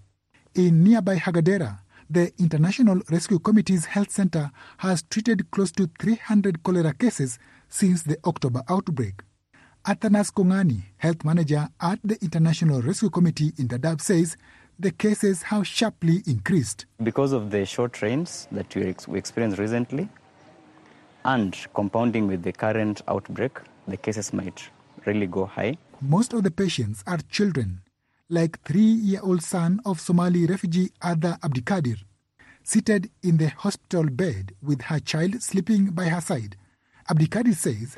In 0.55 0.83
nearby 0.85 1.17
Hagadera, 1.17 1.81
the 2.09 2.33
International 2.39 3.01
Rescue 3.11 3.39
Committee's 3.39 3.87
health 3.87 4.11
center 4.11 4.51
has 4.79 5.03
treated 5.03 5.51
close 5.51 5.73
to 5.73 5.91
300 5.99 6.63
cholera 6.63 6.93
cases 6.95 7.39
since 7.69 8.03
the 8.03 8.19
October 8.25 8.63
outbreak. 8.69 9.23
Athanas 9.87 10.31
Kongani, 10.31 10.83
health 10.99 11.25
manager 11.25 11.69
at 11.81 11.99
the 12.05 12.17
International 12.23 12.81
Rescue 12.81 13.11
Committee 13.11 13.53
in 13.59 13.67
Dadaab, 13.69 14.01
says 14.01 14.37
the 14.79 14.91
cases 14.91 15.43
have 15.43 15.67
sharply 15.67 16.23
increased. 16.27 16.87
Because 17.03 17.33
of 17.33 17.51
the 17.51 17.67
short 17.67 18.01
rains 18.01 18.47
that 18.53 18.75
we 18.75 19.19
experienced 19.19 19.59
recently, 19.59 20.09
and 21.25 21.57
compounding 21.75 22.27
with 22.27 22.43
the 22.43 22.53
current 22.53 23.03
outbreak, 23.09 23.59
the 23.89 23.97
cases 23.97 24.33
might 24.33 24.69
really 25.07 25.27
go 25.27 25.47
high. 25.47 25.77
Most 26.01 26.33
of 26.33 26.43
the 26.43 26.51
patients 26.51 27.03
are 27.07 27.19
children, 27.31 27.81
like 28.29 28.61
three-year-old 28.63 29.43
son 29.43 29.81
of 29.85 30.01
Somali 30.01 30.47
refugee 30.47 30.91
Ada 31.05 31.39
Abdikadir, 31.43 31.99
seated 32.65 33.11
in 33.23 33.37
the 33.37 33.49
hospital 33.49 34.05
bed 34.05 34.55
with 34.63 34.83
her 34.83 34.99
child 35.01 35.43
sleeping 35.43 35.87
by 35.87 36.05
her 36.07 36.21
side. 36.21 36.57
Abdikadir 37.09 37.55
says 37.55 37.97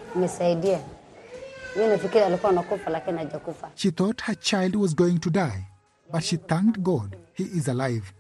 she 3.75 3.91
thought 3.91 4.21
her 4.21 4.35
child 4.35 4.77
was 4.77 4.95
going 4.95 5.19
to 5.19 5.31
die, 5.31 5.67
but 6.11 6.23
she 6.23 6.37
thanked 6.37 6.83
God 6.83 7.17
he 7.35 7.45
is 7.45 7.69
alive. 7.69 8.13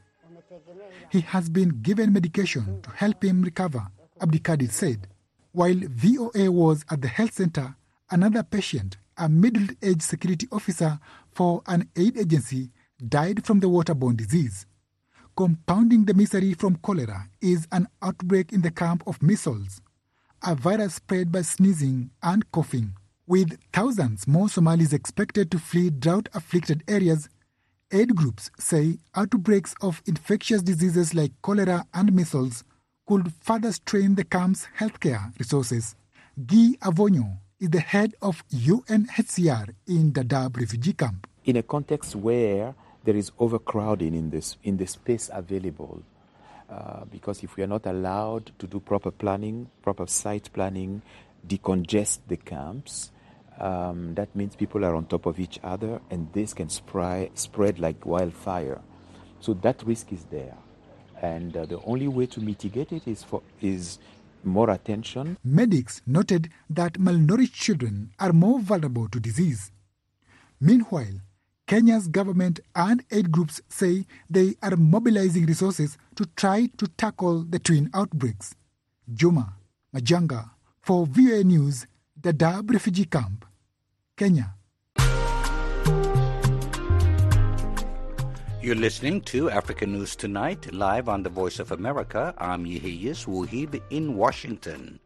He 1.10 1.20
has 1.20 1.48
been 1.48 1.68
given 1.82 2.12
medication 2.12 2.82
to 2.82 2.90
help 2.90 3.22
him 3.22 3.42
recover, 3.42 3.86
Abdikadir 4.20 4.70
said. 4.70 5.08
While 5.52 5.80
VOA 5.88 6.50
was 6.50 6.84
at 6.90 7.00
the 7.00 7.08
health 7.08 7.34
center, 7.34 7.76
another 8.10 8.42
patient, 8.42 8.96
a 9.16 9.28
middle 9.28 9.68
aged 9.82 10.02
security 10.02 10.48
officer 10.50 10.98
for 11.32 11.62
an 11.66 11.88
aid 11.96 12.18
agency, 12.18 12.70
died 13.08 13.44
from 13.44 13.60
the 13.60 13.68
waterborne 13.68 14.16
disease. 14.16 14.66
Compounding 15.36 16.04
the 16.04 16.14
misery 16.14 16.54
from 16.54 16.76
cholera 16.76 17.28
is 17.40 17.66
an 17.72 17.88
outbreak 18.02 18.52
in 18.52 18.62
the 18.62 18.70
camp 18.70 19.02
of 19.06 19.22
measles, 19.22 19.80
a 20.44 20.54
virus 20.54 20.94
spread 20.94 21.32
by 21.32 21.42
sneezing 21.42 22.10
and 22.22 22.50
coughing. 22.52 22.94
With 23.26 23.58
thousands 23.72 24.28
more 24.28 24.48
Somalis 24.48 24.92
expected 24.92 25.50
to 25.50 25.58
flee 25.58 25.90
drought 25.90 26.28
afflicted 26.34 26.84
areas, 26.86 27.28
aid 27.90 28.14
groups 28.14 28.50
say 28.58 28.98
outbreaks 29.14 29.74
of 29.80 30.02
infectious 30.06 30.62
diseases 30.62 31.14
like 31.14 31.32
cholera 31.42 31.84
and 31.94 32.12
measles 32.12 32.64
could 33.06 33.32
further 33.40 33.72
strain 33.72 34.14
the 34.14 34.24
camp's 34.24 34.66
healthcare 34.78 35.36
resources. 35.38 35.94
Guy 36.46 36.74
Avonyo 36.82 37.38
is 37.60 37.70
the 37.70 37.80
head 37.80 38.14
of 38.22 38.42
UNHCR 38.48 39.74
in 39.86 40.12
Dadaab 40.12 40.56
refugee 40.56 40.94
camp. 40.94 41.26
In 41.44 41.56
a 41.56 41.62
context 41.62 42.16
where 42.16 42.74
there 43.04 43.16
is 43.16 43.30
overcrowding 43.38 44.14
in 44.14 44.30
this 44.30 44.56
in 44.64 44.78
the 44.78 44.86
space 44.86 45.30
available, 45.32 46.02
uh, 46.70 47.04
because 47.10 47.42
if 47.42 47.56
we 47.56 47.62
are 47.62 47.68
not 47.68 47.86
allowed 47.86 48.50
to 48.58 48.66
do 48.66 48.80
proper 48.80 49.10
planning, 49.10 49.70
proper 49.82 50.06
site 50.06 50.50
planning, 50.52 51.02
decongest 51.46 52.20
the 52.28 52.38
camps, 52.38 53.10
um, 53.58 54.14
that 54.14 54.34
means 54.34 54.56
people 54.56 54.84
are 54.84 54.94
on 54.94 55.04
top 55.06 55.26
of 55.26 55.38
each 55.38 55.60
other, 55.62 56.00
and 56.10 56.32
this 56.32 56.54
can 56.54 56.68
spry, 56.68 57.30
spread 57.34 57.78
like 57.78 58.04
wildfire. 58.04 58.80
So 59.40 59.54
that 59.54 59.82
risk 59.84 60.12
is 60.12 60.24
there, 60.24 60.56
and 61.24 61.56
uh, 61.56 61.64
the 61.66 61.80
only 61.84 62.08
way 62.08 62.26
to 62.26 62.40
mitigate 62.40 62.92
it 62.92 63.08
is 63.08 63.22
for 63.22 63.42
is 63.60 63.98
more 64.44 64.70
attention. 64.70 65.36
Medics 65.42 66.02
noted 66.06 66.50
that 66.68 66.94
malnourished 66.94 67.54
children 67.54 68.10
are 68.20 68.32
more 68.32 68.60
vulnerable 68.60 69.08
to 69.08 69.18
disease. 69.18 69.72
Meanwhile, 70.60 71.20
Kenya's 71.66 72.08
government 72.08 72.60
and 72.76 73.02
aid 73.10 73.32
groups 73.32 73.60
say 73.70 74.04
they 74.28 74.54
are 74.62 74.76
mobilizing 74.76 75.46
resources 75.46 75.96
to 76.16 76.26
try 76.36 76.68
to 76.76 76.86
tackle 76.88 77.42
the 77.44 77.58
twin 77.58 77.88
outbreaks. 77.94 78.54
Juma 79.12 79.56
Majanga 79.94 80.50
for 80.82 81.06
VOA 81.06 81.42
News, 81.42 81.86
Dadaab 82.20 82.70
Refugee 82.70 83.06
Camp, 83.06 83.46
Kenya. 84.16 84.54
You're 88.64 88.76
listening 88.76 89.20
to 89.24 89.50
African 89.50 89.92
News 89.92 90.16
Tonight, 90.16 90.72
live 90.72 91.06
on 91.06 91.22
the 91.22 91.28
Voice 91.28 91.58
of 91.58 91.70
America. 91.70 92.32
I'm 92.38 92.64
Yehiyas 92.64 93.26
Wuhib 93.26 93.78
in 93.90 94.16
Washington. 94.16 95.00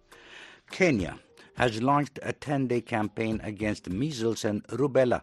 Kenya 0.70 1.18
has 1.54 1.82
launched 1.82 2.20
a 2.22 2.32
10 2.32 2.68
day 2.68 2.80
campaign 2.80 3.40
against 3.42 3.90
measles 3.90 4.44
and 4.44 4.62
rubella. 4.68 5.22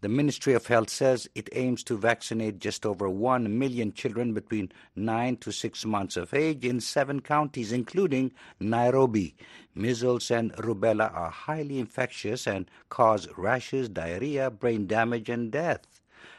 The 0.00 0.08
Ministry 0.08 0.52
of 0.54 0.66
Health 0.66 0.90
says 0.90 1.28
it 1.36 1.48
aims 1.52 1.84
to 1.84 1.96
vaccinate 1.96 2.58
just 2.58 2.84
over 2.84 3.08
1 3.08 3.56
million 3.56 3.92
children 3.92 4.34
between 4.34 4.72
9 4.96 5.36
to 5.36 5.52
6 5.52 5.84
months 5.84 6.16
of 6.16 6.34
age 6.34 6.64
in 6.64 6.80
seven 6.80 7.20
counties, 7.20 7.70
including 7.70 8.32
Nairobi. 8.58 9.36
Measles 9.76 10.32
and 10.32 10.52
rubella 10.54 11.14
are 11.14 11.30
highly 11.30 11.78
infectious 11.78 12.48
and 12.48 12.68
cause 12.88 13.28
rashes, 13.36 13.88
diarrhea, 13.88 14.50
brain 14.50 14.88
damage, 14.88 15.28
and 15.28 15.52
death. 15.52 15.95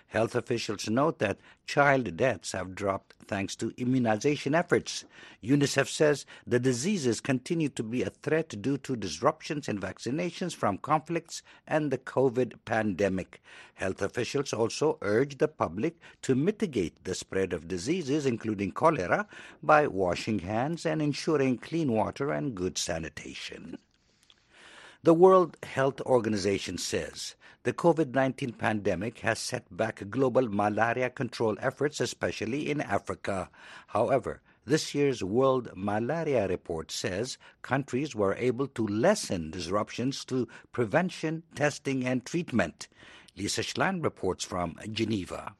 Health 0.09 0.35
officials 0.35 0.89
note 0.89 1.19
that 1.19 1.37
child 1.65 2.15
deaths 2.15 2.53
have 2.53 2.75
dropped 2.75 3.13
thanks 3.27 3.57
to 3.57 3.73
immunization 3.75 4.55
efforts. 4.55 5.03
UNICEF 5.43 5.89
says 5.89 6.25
the 6.45 6.59
diseases 6.59 7.19
continue 7.19 7.67
to 7.67 7.83
be 7.83 8.03
a 8.03 8.09
threat 8.09 8.61
due 8.61 8.77
to 8.77 8.95
disruptions 8.95 9.67
in 9.67 9.77
vaccinations 9.79 10.55
from 10.55 10.77
conflicts 10.77 11.43
and 11.67 11.91
the 11.91 11.97
COVID 11.97 12.53
pandemic. 12.63 13.41
Health 13.73 14.01
officials 14.01 14.53
also 14.53 14.97
urge 15.01 15.39
the 15.39 15.49
public 15.49 15.99
to 16.21 16.35
mitigate 16.35 17.03
the 17.03 17.13
spread 17.13 17.51
of 17.51 17.67
diseases, 17.67 18.25
including 18.25 18.71
cholera, 18.71 19.27
by 19.61 19.87
washing 19.87 20.39
hands 20.39 20.85
and 20.85 21.01
ensuring 21.01 21.57
clean 21.57 21.91
water 21.91 22.31
and 22.31 22.55
good 22.55 22.77
sanitation. 22.77 23.77
The 25.07 25.13
World 25.13 25.55
Health 25.63 26.01
Organization 26.01 26.77
says 26.77 27.37
the 27.63 27.71
COVID 27.71 28.13
19 28.13 28.51
pandemic 28.51 29.19
has 29.19 29.39
set 29.39 29.63
back 29.71 30.03
global 30.09 30.49
malaria 30.49 31.09
control 31.09 31.55
efforts, 31.61 32.01
especially 32.01 32.69
in 32.69 32.81
Africa. 32.81 33.49
However, 33.87 34.41
this 34.65 34.93
year's 34.93 35.23
World 35.23 35.69
Malaria 35.77 36.45
Report 36.49 36.91
says 36.91 37.37
countries 37.61 38.15
were 38.15 38.35
able 38.35 38.67
to 38.67 38.85
lessen 38.85 39.49
disruptions 39.49 40.25
to 40.25 40.45
prevention, 40.73 41.43
testing, 41.55 42.05
and 42.05 42.25
treatment. 42.25 42.89
Lisa 43.37 43.61
Schlein 43.61 44.03
reports 44.03 44.43
from 44.43 44.75
Geneva. 44.91 45.55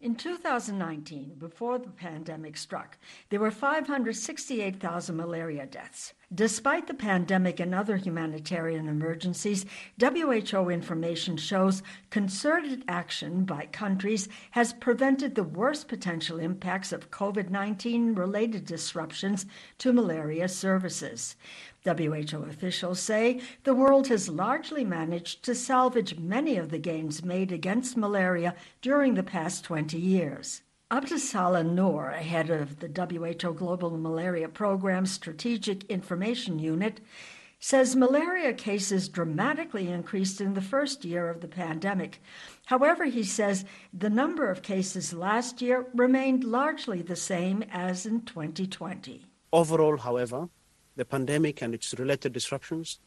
In 0.00 0.16
2019, 0.16 1.34
before 1.38 1.78
the 1.78 1.90
pandemic 1.90 2.56
struck, 2.56 2.98
there 3.28 3.38
were 3.38 3.52
568,000 3.52 5.16
malaria 5.16 5.66
deaths. 5.66 6.14
Despite 6.32 6.86
the 6.86 6.94
pandemic 6.94 7.58
and 7.58 7.74
other 7.74 7.96
humanitarian 7.96 8.86
emergencies, 8.86 9.66
WHO 10.00 10.70
information 10.70 11.36
shows 11.36 11.82
concerted 12.10 12.84
action 12.86 13.44
by 13.44 13.66
countries 13.66 14.28
has 14.52 14.72
prevented 14.72 15.34
the 15.34 15.42
worst 15.42 15.88
potential 15.88 16.38
impacts 16.38 16.92
of 16.92 17.10
COVID 17.10 17.50
19 17.50 18.14
related 18.14 18.64
disruptions 18.64 19.44
to 19.78 19.92
malaria 19.92 20.46
services. 20.46 21.34
WHO 21.84 22.44
officials 22.44 23.00
say 23.00 23.40
the 23.64 23.74
world 23.74 24.06
has 24.06 24.28
largely 24.28 24.84
managed 24.84 25.42
to 25.42 25.54
salvage 25.56 26.16
many 26.16 26.56
of 26.56 26.70
the 26.70 26.78
gains 26.78 27.24
made 27.24 27.50
against 27.50 27.96
malaria 27.96 28.54
during 28.82 29.14
the 29.14 29.24
past 29.24 29.64
20 29.64 29.98
years. 29.98 30.62
Abdussalam 30.90 31.74
Noor, 31.74 32.10
head 32.10 32.50
of 32.50 32.80
the 32.80 32.88
WHO 32.88 33.54
Global 33.54 33.96
Malaria 33.96 34.48
Program 34.48 35.06
Strategic 35.06 35.84
Information 35.84 36.58
Unit, 36.58 37.00
says 37.60 37.94
malaria 37.94 38.52
cases 38.52 39.08
dramatically 39.08 39.88
increased 39.88 40.40
in 40.40 40.54
the 40.54 40.60
first 40.60 41.04
year 41.04 41.28
of 41.28 41.42
the 41.42 41.46
pandemic. 41.46 42.20
However, 42.66 43.04
he 43.04 43.22
says 43.22 43.64
the 43.94 44.10
number 44.10 44.50
of 44.50 44.62
cases 44.62 45.12
last 45.12 45.62
year 45.62 45.86
remained 45.94 46.42
largely 46.42 47.02
the 47.02 47.14
same 47.14 47.62
as 47.70 48.04
in 48.04 48.22
2020. 48.22 49.24
Overall, 49.52 49.96
however, 49.96 50.48
the 50.96 51.04
pandemic 51.04 51.62
and 51.62 51.72
its 51.72 51.94
related 52.00 52.32
disruptions 52.32 52.98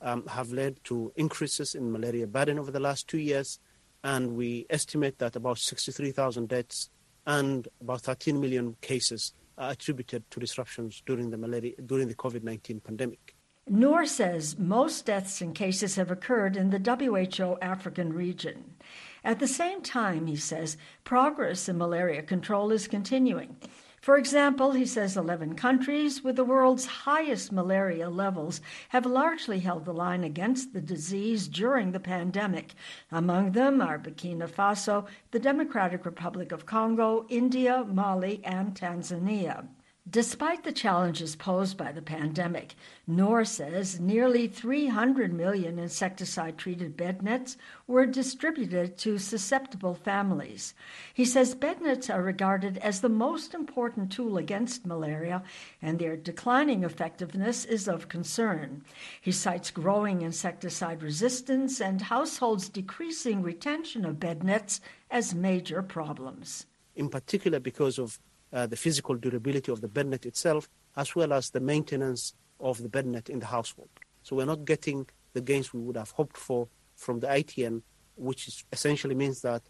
um, 0.00 0.24
have 0.28 0.52
led 0.52 0.78
to 0.84 1.12
increases 1.16 1.74
in 1.74 1.90
malaria 1.90 2.28
burden 2.28 2.60
over 2.60 2.70
the 2.70 2.78
last 2.78 3.08
two 3.08 3.18
years, 3.18 3.58
and 4.04 4.36
we 4.36 4.64
estimate 4.70 5.18
that 5.18 5.34
about 5.34 5.58
63,000 5.58 6.48
deaths 6.48 6.88
and 7.26 7.68
about 7.80 8.02
13 8.02 8.40
million 8.40 8.76
cases 8.80 9.32
attributed 9.58 10.28
to 10.30 10.40
disruptions 10.40 11.02
during 11.06 11.30
the 11.30 11.36
malaria 11.38 11.74
during 11.86 12.08
the 12.08 12.14
COVID-19 12.14 12.82
pandemic. 12.82 13.36
Noor 13.68 14.06
says 14.06 14.58
most 14.58 15.06
deaths 15.06 15.40
and 15.40 15.54
cases 15.54 15.94
have 15.94 16.10
occurred 16.10 16.56
in 16.56 16.70
the 16.70 16.78
WHO 16.78 17.58
African 17.62 18.12
region. 18.12 18.74
At 19.22 19.38
the 19.38 19.46
same 19.46 19.82
time, 19.82 20.26
he 20.26 20.34
says, 20.34 20.76
progress 21.04 21.68
in 21.68 21.78
malaria 21.78 22.22
control 22.22 22.72
is 22.72 22.88
continuing. 22.88 23.56
For 24.02 24.16
example, 24.16 24.72
he 24.72 24.84
says 24.84 25.16
11 25.16 25.54
countries 25.54 26.24
with 26.24 26.34
the 26.34 26.42
world's 26.42 26.86
highest 26.86 27.52
malaria 27.52 28.10
levels 28.10 28.60
have 28.88 29.06
largely 29.06 29.60
held 29.60 29.84
the 29.84 29.94
line 29.94 30.24
against 30.24 30.72
the 30.72 30.80
disease 30.80 31.46
during 31.46 31.92
the 31.92 32.00
pandemic. 32.00 32.74
Among 33.12 33.52
them 33.52 33.80
are 33.80 34.00
Burkina 34.00 34.48
Faso, 34.48 35.06
the 35.30 35.38
Democratic 35.38 36.04
Republic 36.04 36.50
of 36.50 36.66
Congo, 36.66 37.26
India, 37.28 37.84
Mali, 37.84 38.40
and 38.42 38.74
Tanzania. 38.74 39.68
Despite 40.10 40.64
the 40.64 40.72
challenges 40.72 41.36
posed 41.36 41.76
by 41.76 41.92
the 41.92 42.02
pandemic, 42.02 42.74
Noor 43.06 43.44
says 43.44 44.00
nearly 44.00 44.48
300 44.48 45.32
million 45.32 45.78
insecticide 45.78 46.58
treated 46.58 46.96
bed 46.96 47.22
nets 47.22 47.56
were 47.86 48.04
distributed 48.04 48.98
to 48.98 49.16
susceptible 49.18 49.94
families. 49.94 50.74
He 51.14 51.24
says 51.24 51.54
bed 51.54 51.80
nets 51.80 52.10
are 52.10 52.20
regarded 52.20 52.78
as 52.78 53.00
the 53.00 53.08
most 53.08 53.54
important 53.54 54.10
tool 54.10 54.38
against 54.38 54.84
malaria, 54.84 55.44
and 55.80 56.00
their 56.00 56.16
declining 56.16 56.82
effectiveness 56.82 57.64
is 57.64 57.86
of 57.86 58.08
concern. 58.08 58.82
He 59.20 59.30
cites 59.30 59.70
growing 59.70 60.22
insecticide 60.22 61.00
resistance 61.00 61.80
and 61.80 62.02
households' 62.02 62.68
decreasing 62.68 63.40
retention 63.40 64.04
of 64.04 64.18
bed 64.18 64.42
nets 64.42 64.80
as 65.12 65.32
major 65.32 65.80
problems. 65.80 66.66
In 66.96 67.08
particular, 67.08 67.60
because 67.60 68.00
of 68.00 68.18
uh, 68.52 68.66
the 68.66 68.76
physical 68.76 69.14
durability 69.14 69.72
of 69.72 69.80
the 69.80 69.88
bed 69.88 70.06
net 70.06 70.26
itself, 70.26 70.68
as 70.96 71.14
well 71.14 71.32
as 71.32 71.50
the 71.50 71.60
maintenance 71.60 72.34
of 72.60 72.82
the 72.82 72.88
bed 72.88 73.06
net 73.06 73.28
in 73.28 73.38
the 73.38 73.46
household. 73.46 73.88
So 74.22 74.36
we're 74.36 74.46
not 74.46 74.64
getting 74.64 75.06
the 75.32 75.40
gains 75.40 75.72
we 75.72 75.80
would 75.80 75.96
have 75.96 76.10
hoped 76.10 76.36
for 76.36 76.68
from 76.96 77.20
the 77.20 77.26
ITN, 77.26 77.82
which 78.16 78.48
is, 78.48 78.64
essentially 78.72 79.14
means 79.14 79.40
that 79.42 79.62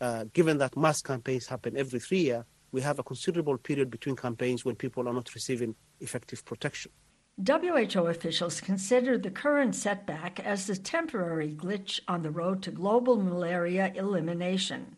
uh, 0.00 0.24
given 0.32 0.58
that 0.58 0.76
mass 0.76 1.02
campaigns 1.02 1.46
happen 1.46 1.76
every 1.76 2.00
three 2.00 2.20
years, 2.20 2.44
we 2.72 2.80
have 2.80 2.98
a 2.98 3.02
considerable 3.02 3.58
period 3.58 3.90
between 3.90 4.16
campaigns 4.16 4.64
when 4.64 4.76
people 4.76 5.08
are 5.08 5.12
not 5.12 5.34
receiving 5.34 5.74
effective 6.00 6.44
protection. 6.44 6.90
WHO 7.44 8.06
officials 8.06 8.60
consider 8.60 9.16
the 9.16 9.30
current 9.30 9.74
setback 9.74 10.40
as 10.40 10.68
a 10.68 10.78
temporary 10.78 11.54
glitch 11.54 11.98
on 12.06 12.22
the 12.22 12.30
road 12.30 12.62
to 12.62 12.70
global 12.70 13.16
malaria 13.16 13.92
elimination. 13.94 14.96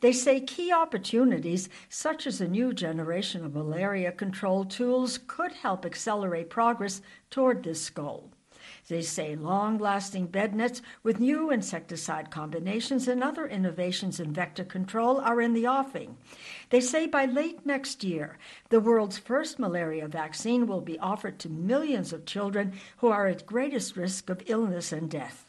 They 0.00 0.12
say 0.12 0.40
key 0.40 0.72
opportunities, 0.72 1.68
such 1.88 2.26
as 2.26 2.40
a 2.40 2.48
new 2.48 2.72
generation 2.72 3.44
of 3.44 3.54
malaria 3.54 4.12
control 4.12 4.64
tools, 4.64 5.18
could 5.26 5.52
help 5.52 5.86
accelerate 5.86 6.50
progress 6.50 7.00
toward 7.30 7.62
this 7.62 7.88
goal. 7.88 8.30
They 8.88 9.02
say 9.02 9.34
long 9.36 9.78
lasting 9.78 10.26
bed 10.26 10.54
nets 10.54 10.82
with 11.02 11.18
new 11.18 11.50
insecticide 11.50 12.30
combinations 12.30 13.08
and 13.08 13.22
other 13.22 13.46
innovations 13.46 14.20
in 14.20 14.32
vector 14.32 14.64
control 14.64 15.20
are 15.20 15.40
in 15.40 15.54
the 15.54 15.66
offing. 15.66 16.16
They 16.70 16.80
say 16.80 17.06
by 17.06 17.24
late 17.24 17.64
next 17.64 18.04
year, 18.04 18.38
the 18.68 18.80
world's 18.80 19.18
first 19.18 19.58
malaria 19.58 20.08
vaccine 20.08 20.66
will 20.66 20.80
be 20.80 20.98
offered 20.98 21.38
to 21.40 21.48
millions 21.48 22.12
of 22.12 22.26
children 22.26 22.74
who 22.98 23.08
are 23.08 23.26
at 23.26 23.46
greatest 23.46 23.96
risk 23.96 24.30
of 24.30 24.42
illness 24.46 24.92
and 24.92 25.10
death. 25.10 25.45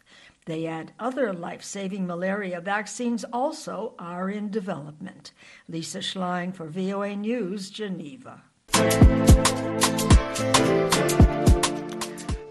They 0.47 0.65
add 0.65 0.93
other 0.97 1.33
life 1.33 1.61
saving 1.61 2.07
malaria 2.07 2.61
vaccines 2.61 3.25
also 3.33 3.95
are 3.99 4.29
in 4.29 4.49
development. 4.49 5.33
Lisa 5.67 5.99
Schlein 5.99 6.53
for 6.53 6.67
VOA 6.67 7.17
News, 7.17 7.69
Geneva. 7.69 8.43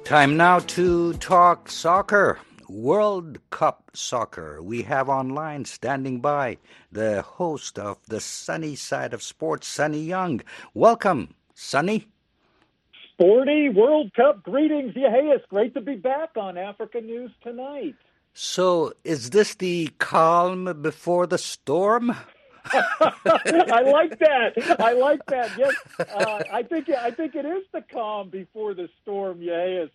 Time 0.05 0.37
now 0.37 0.59
to 0.59 1.15
talk 1.15 1.71
soccer. 1.71 2.39
World 2.69 3.39
Cup 3.49 3.91
Soccer. 3.95 4.61
We 4.61 4.83
have 4.83 5.09
online 5.09 5.65
standing 5.65 6.21
by 6.21 6.59
the 6.93 7.23
host 7.23 7.79
of 7.79 7.97
the 8.09 8.21
sunny 8.21 8.75
side 8.75 9.15
of 9.15 9.23
sports, 9.23 9.69
Sunny 9.69 10.03
Young. 10.03 10.43
Welcome, 10.75 11.35
Sunny. 11.55 12.09
Sporty 13.17 13.71
World 13.71 14.13
Cup 14.15 14.43
greetings. 14.43 14.93
Yeah, 14.95 15.11
hey, 15.11 15.29
it's 15.29 15.47
great 15.47 15.73
to 15.73 15.81
be 15.81 15.95
back 15.95 16.37
on 16.37 16.59
Africa 16.59 17.01
News 17.01 17.31
tonight. 17.43 17.95
So, 18.35 18.93
is 19.05 19.31
this 19.31 19.55
the 19.55 19.89
calm 19.97 20.83
before 20.83 21.27
the 21.27 21.39
storm? 21.39 22.11
I 22.67 23.83
like 23.87 24.19
that. 24.19 24.77
I 24.79 24.93
like 24.93 25.25
that. 25.27 25.57
Yes, 25.57 25.75
uh, 25.99 26.43
I 26.53 26.63
think 26.63 26.91
I 26.91 27.11
think 27.11 27.35
it 27.35 27.47
is 27.47 27.63
the 27.73 27.83
calm 27.91 28.29
before 28.29 28.75
the 28.75 28.91
storm. 29.01 29.41
Yeah, 29.41 29.87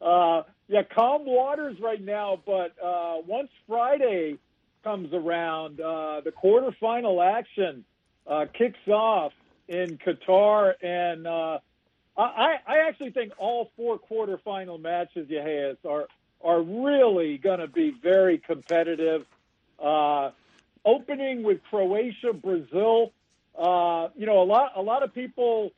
uh, 0.00 0.44
yeah, 0.66 0.82
calm 0.82 1.26
waters 1.26 1.76
right 1.82 2.02
now. 2.02 2.40
But 2.46 2.74
uh, 2.82 3.16
once 3.26 3.50
Friday 3.68 4.38
comes 4.82 5.12
around, 5.12 5.82
uh, 5.82 6.22
the 6.24 6.32
quarterfinal 6.32 7.22
action 7.22 7.84
uh, 8.26 8.46
kicks 8.56 8.88
off 8.88 9.32
in 9.68 9.98
Qatar, 9.98 10.72
and 10.82 11.26
uh, 11.26 11.58
I, 12.22 12.56
I 12.66 12.78
actually 12.88 13.10
think 13.10 13.32
all 13.38 13.70
four 13.76 13.98
quarterfinal 13.98 14.80
matches, 14.80 15.28
Yehias, 15.28 15.76
are 15.88 16.06
are 16.42 16.62
really 16.62 17.36
going 17.36 17.60
to 17.60 17.66
be 17.66 17.94
very 18.02 18.38
competitive. 18.38 19.26
Uh, 19.78 20.30
opening 20.84 21.42
with 21.42 21.60
Croatia, 21.68 22.32
Brazil. 22.32 23.12
Uh, 23.58 24.08
you 24.16 24.26
know, 24.26 24.42
a 24.42 24.44
lot 24.44 24.72
a 24.76 24.82
lot 24.82 25.02
of 25.02 25.14
people 25.14 25.70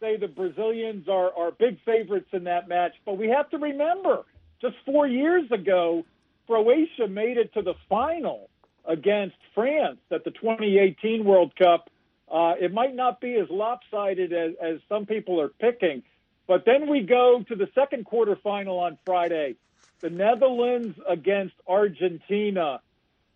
say 0.00 0.16
the 0.16 0.28
Brazilians 0.28 1.08
are 1.08 1.32
are 1.34 1.50
big 1.50 1.78
favorites 1.84 2.28
in 2.32 2.44
that 2.44 2.68
match, 2.68 2.92
but 3.04 3.18
we 3.18 3.28
have 3.28 3.50
to 3.50 3.58
remember, 3.58 4.24
just 4.60 4.76
four 4.84 5.06
years 5.06 5.50
ago, 5.50 6.04
Croatia 6.46 7.08
made 7.08 7.36
it 7.36 7.52
to 7.54 7.62
the 7.62 7.74
final 7.88 8.48
against 8.84 9.36
France 9.54 9.98
at 10.10 10.24
the 10.24 10.30
2018 10.30 11.24
World 11.24 11.54
Cup. 11.56 11.90
Uh, 12.30 12.54
it 12.60 12.72
might 12.72 12.94
not 12.94 13.20
be 13.20 13.34
as 13.36 13.48
lopsided 13.50 14.32
as, 14.32 14.52
as 14.60 14.80
some 14.88 15.06
people 15.06 15.40
are 15.40 15.48
picking. 15.48 16.02
But 16.46 16.64
then 16.64 16.88
we 16.88 17.02
go 17.02 17.44
to 17.48 17.54
the 17.54 17.68
second 17.74 18.06
quarterfinal 18.06 18.78
on 18.78 18.98
Friday. 19.04 19.56
The 20.00 20.10
Netherlands 20.10 20.98
against 21.08 21.54
Argentina. 21.66 22.80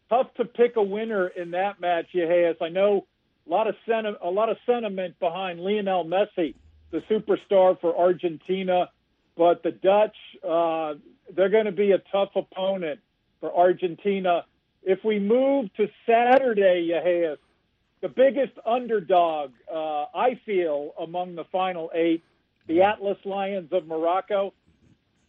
Tough 0.08 0.32
to 0.34 0.44
pick 0.44 0.76
a 0.76 0.82
winner 0.82 1.28
in 1.28 1.50
that 1.52 1.80
match, 1.80 2.06
Yehias. 2.14 2.56
I 2.60 2.68
know 2.68 3.06
a 3.46 3.50
lot 3.50 3.66
of 3.66 3.74
senti- 3.86 4.16
a 4.22 4.30
lot 4.30 4.48
of 4.48 4.56
sentiment 4.66 5.18
behind 5.18 5.60
Lionel 5.60 6.04
Messi, 6.04 6.54
the 6.90 7.00
superstar 7.10 7.80
for 7.80 7.96
Argentina. 7.96 8.90
but 9.36 9.62
the 9.62 9.70
Dutch, 9.72 10.16
uh, 10.46 10.94
they're 11.34 11.48
going 11.48 11.64
to 11.64 11.72
be 11.72 11.92
a 11.92 11.98
tough 12.12 12.30
opponent 12.36 13.00
for 13.40 13.54
Argentina. 13.54 14.44
If 14.82 15.02
we 15.04 15.18
move 15.18 15.72
to 15.76 15.88
Saturday, 16.06 16.88
Yaheas, 16.92 17.38
the 18.02 18.08
biggest 18.08 18.52
underdog, 18.66 19.52
uh, 19.72 20.06
I 20.12 20.38
feel, 20.44 20.92
among 21.00 21.36
the 21.36 21.44
final 21.44 21.90
eight, 21.94 22.22
the 22.66 22.82
Atlas 22.82 23.16
Lions 23.24 23.72
of 23.72 23.86
Morocco. 23.86 24.52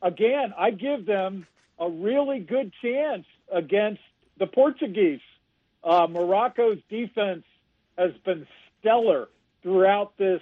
Again, 0.01 0.53
I 0.57 0.71
give 0.71 1.05
them 1.05 1.45
a 1.79 1.87
really 1.89 2.39
good 2.39 2.73
chance 2.81 3.25
against 3.51 4.01
the 4.39 4.47
Portuguese. 4.47 5.21
Uh, 5.83 6.07
Morocco's 6.09 6.79
defense 6.89 7.43
has 7.97 8.11
been 8.25 8.47
stellar 8.79 9.29
throughout 9.61 10.17
this 10.17 10.41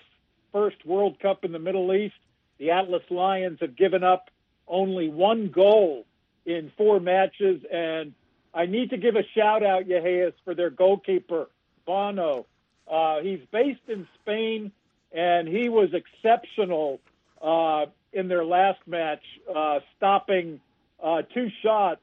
first 0.54 0.86
World 0.86 1.20
Cup 1.20 1.44
in 1.44 1.52
the 1.52 1.60
Middle 1.60 1.94
East. 1.94 2.16
The 2.60 2.72
Atlas 2.72 3.04
Lions 3.10 3.58
have 3.60 3.76
given 3.76 4.04
up 4.06 4.30
only 4.68 5.10
one 5.10 5.52
goal 5.54 6.06
in 6.46 6.72
four 6.78 7.02
matches, 7.02 7.62
and 7.72 8.14
I 8.54 8.68
need 8.68 8.92
to 8.92 8.98
give 8.98 9.16
a 9.16 9.24
shout 9.36 9.64
out, 9.64 9.86
Yaheas, 9.86 10.34
for 10.46 10.56
their 10.56 10.70
goalkeeper, 10.70 11.50
Bono. 11.86 12.46
Uh, 12.90 13.22
he's 13.22 13.40
based 13.52 13.88
in 13.88 14.08
Spain, 14.22 14.72
and 15.12 15.48
he 15.48 15.70
was 15.70 15.90
exceptional 15.94 17.00
uh, 17.42 17.86
in 18.14 18.28
their 18.28 18.44
last 18.44 18.80
match, 18.88 19.24
uh, 19.54 19.80
stopping 19.98 20.60
uh, 21.02 21.22
two 21.34 21.48
shots 21.64 22.02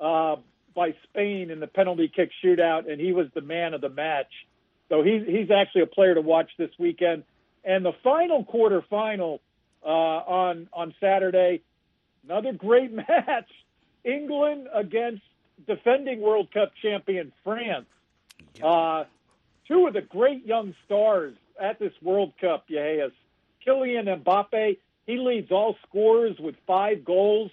uh, 0.00 0.36
by 0.74 0.94
Spain 1.04 1.50
in 1.50 1.60
the 1.60 1.66
penalty 1.66 2.10
kick 2.14 2.30
shootout, 2.44 2.90
and 2.90 3.00
he 3.00 3.12
was 3.12 3.26
the 3.34 3.40
man 3.40 3.74
of 3.74 3.80
the 3.80 3.88
match. 3.88 4.30
So 4.88 5.02
he's 5.02 5.26
he's 5.26 5.50
actually 5.50 5.82
a 5.82 5.86
player 5.86 6.14
to 6.14 6.20
watch 6.20 6.50
this 6.58 6.70
weekend. 6.78 7.24
And 7.64 7.84
the 7.84 7.92
final 8.02 8.44
quarterfinal 8.44 9.40
uh, 9.84 9.88
on 9.88 10.68
on 10.72 10.94
Saturday, 11.00 11.62
another 12.24 12.52
great 12.52 12.92
match: 13.08 13.50
England 14.04 14.68
against 14.74 15.22
defending 15.66 16.20
World 16.20 16.52
Cup 16.52 16.72
champion 16.82 17.32
France. 17.44 17.86
Uh, 18.62 19.04
two 19.66 19.86
of 19.86 19.94
the 19.94 20.02
great 20.02 20.46
young 20.46 20.74
stars 20.84 21.34
at 21.60 21.78
this 21.78 21.92
World 22.02 22.32
Cup, 22.40 22.68
Yaheas. 22.68 23.12
Kylian 23.66 24.22
Mbappe, 24.22 24.78
he 25.06 25.18
leads 25.18 25.50
all 25.50 25.76
scorers 25.88 26.36
with 26.38 26.54
five 26.66 27.04
goals 27.04 27.50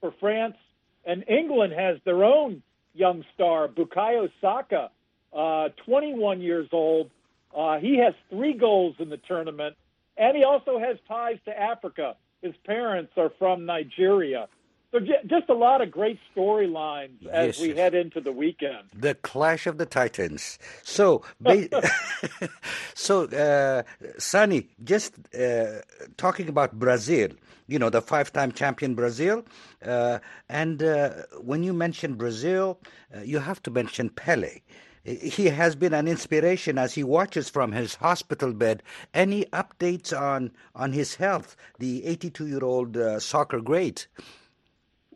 for 0.00 0.12
France. 0.20 0.56
And 1.04 1.24
England 1.28 1.72
has 1.72 1.98
their 2.04 2.24
own 2.24 2.62
young 2.94 3.24
star, 3.34 3.68
Bukayo 3.68 4.30
Saka, 4.40 4.90
uh, 5.32 5.68
21 5.84 6.40
years 6.40 6.68
old. 6.72 7.10
Uh, 7.56 7.78
he 7.78 7.98
has 7.98 8.14
three 8.30 8.54
goals 8.54 8.96
in 8.98 9.08
the 9.10 9.16
tournament, 9.16 9.76
and 10.16 10.36
he 10.36 10.44
also 10.44 10.78
has 10.78 10.96
ties 11.06 11.38
to 11.44 11.58
Africa. 11.58 12.16
His 12.42 12.54
parents 12.64 13.12
are 13.16 13.30
from 13.38 13.66
Nigeria. 13.66 14.48
So 14.94 15.00
just 15.00 15.48
a 15.48 15.54
lot 15.54 15.80
of 15.80 15.90
great 15.90 16.20
storylines 16.36 17.26
as 17.26 17.46
Yes, 17.46 17.60
we 17.60 17.68
yes. 17.70 17.76
head 17.76 17.94
into 17.96 18.20
the 18.20 18.30
weekend. 18.30 18.90
The 18.96 19.16
Clash 19.16 19.66
of 19.66 19.76
the 19.76 19.86
Titans. 19.86 20.56
So, 20.84 21.24
so 22.94 23.24
uh, 23.24 23.82
Sunny, 24.18 24.68
just 24.84 25.14
uh, 25.34 25.80
talking 26.16 26.48
about 26.48 26.78
Brazil, 26.78 27.30
you 27.66 27.80
know, 27.80 27.90
the 27.90 28.02
five-time 28.02 28.52
champion 28.52 28.94
Brazil, 28.94 29.44
uh, 29.84 30.20
and 30.48 30.80
uh, 30.80 31.10
when 31.40 31.64
you 31.64 31.72
mention 31.72 32.14
Brazil, 32.14 32.78
uh, 33.12 33.22
you 33.22 33.40
have 33.40 33.60
to 33.64 33.72
mention 33.72 34.10
Pele. 34.10 34.60
He 35.02 35.46
has 35.46 35.74
been 35.74 35.92
an 35.92 36.06
inspiration 36.06 36.78
as 36.78 36.94
he 36.94 37.02
watches 37.02 37.48
from 37.50 37.72
his 37.72 37.96
hospital 37.96 38.52
bed. 38.52 38.80
Any 39.12 39.46
updates 39.46 40.16
on 40.16 40.52
on 40.76 40.92
his 40.92 41.16
health? 41.16 41.56
The 41.80 42.02
82-year-old 42.02 42.96
uh, 42.96 43.18
soccer 43.18 43.60
great. 43.60 44.06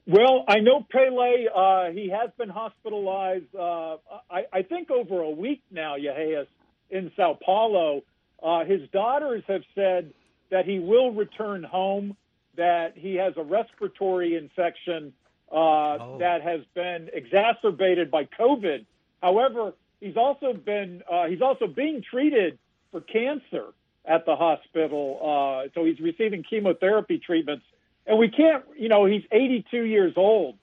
Well, 0.08 0.44
I 0.48 0.60
know 0.60 0.86
Pele. 0.90 1.48
Uh, 1.54 1.90
he 1.90 2.08
has 2.08 2.30
been 2.38 2.48
hospitalized. 2.48 3.54
Uh, 3.54 3.98
I, 4.30 4.46
I 4.50 4.62
think 4.62 4.90
over 4.90 5.20
a 5.20 5.30
week 5.30 5.62
now, 5.70 5.96
Yaheas, 5.96 6.46
in 6.88 7.12
Sao 7.14 7.38
Paulo. 7.44 8.00
Uh, 8.42 8.64
his 8.64 8.88
daughters 8.90 9.42
have 9.48 9.60
said 9.74 10.14
that 10.50 10.64
he 10.64 10.78
will 10.78 11.12
return 11.12 11.62
home. 11.62 12.16
That 12.56 12.94
he 12.96 13.16
has 13.16 13.34
a 13.36 13.42
respiratory 13.42 14.34
infection 14.34 15.12
uh, 15.52 16.16
that 16.18 16.40
has 16.42 16.62
been 16.74 17.10
exacerbated 17.12 18.10
by 18.10 18.24
COVID. 18.24 18.86
However, 19.22 19.74
he's 20.00 20.16
also 20.16 20.54
been 20.54 21.02
uh, 21.10 21.26
he's 21.26 21.42
also 21.42 21.66
being 21.66 22.02
treated 22.02 22.58
for 22.90 23.02
cancer 23.02 23.66
at 24.06 24.24
the 24.24 24.36
hospital. 24.36 25.20
Uh, 25.22 25.68
so 25.74 25.84
he's 25.84 26.00
receiving 26.00 26.42
chemotherapy 26.42 27.18
treatments 27.18 27.66
and 28.08 28.18
we 28.18 28.28
can't, 28.30 28.64
you 28.76 28.88
know, 28.88 29.04
he's 29.04 29.22
82 29.30 29.84
years 29.84 30.14
old. 30.16 30.56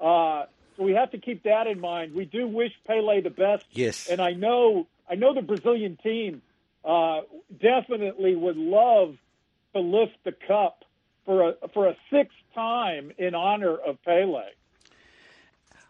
Uh, 0.00 0.44
so 0.76 0.84
we 0.84 0.92
have 0.92 1.10
to 1.10 1.18
keep 1.18 1.42
that 1.42 1.66
in 1.66 1.80
mind. 1.80 2.14
We 2.14 2.24
do 2.24 2.46
wish 2.46 2.72
Pele 2.86 3.20
the 3.20 3.30
best. 3.30 3.66
Yes. 3.72 4.08
And 4.08 4.20
I 4.20 4.32
know, 4.32 4.86
I 5.10 5.16
know 5.16 5.34
the 5.34 5.42
Brazilian 5.42 5.98
team 6.02 6.40
uh, 6.84 7.22
definitely 7.60 8.36
would 8.36 8.56
love 8.56 9.16
to 9.74 9.80
lift 9.80 10.16
the 10.24 10.32
cup 10.46 10.84
for 11.24 11.50
a 11.50 11.54
for 11.72 11.88
a 11.88 11.96
sixth 12.10 12.36
time 12.54 13.12
in 13.18 13.34
honor 13.34 13.76
of 13.76 14.02
Pele. 14.04 14.44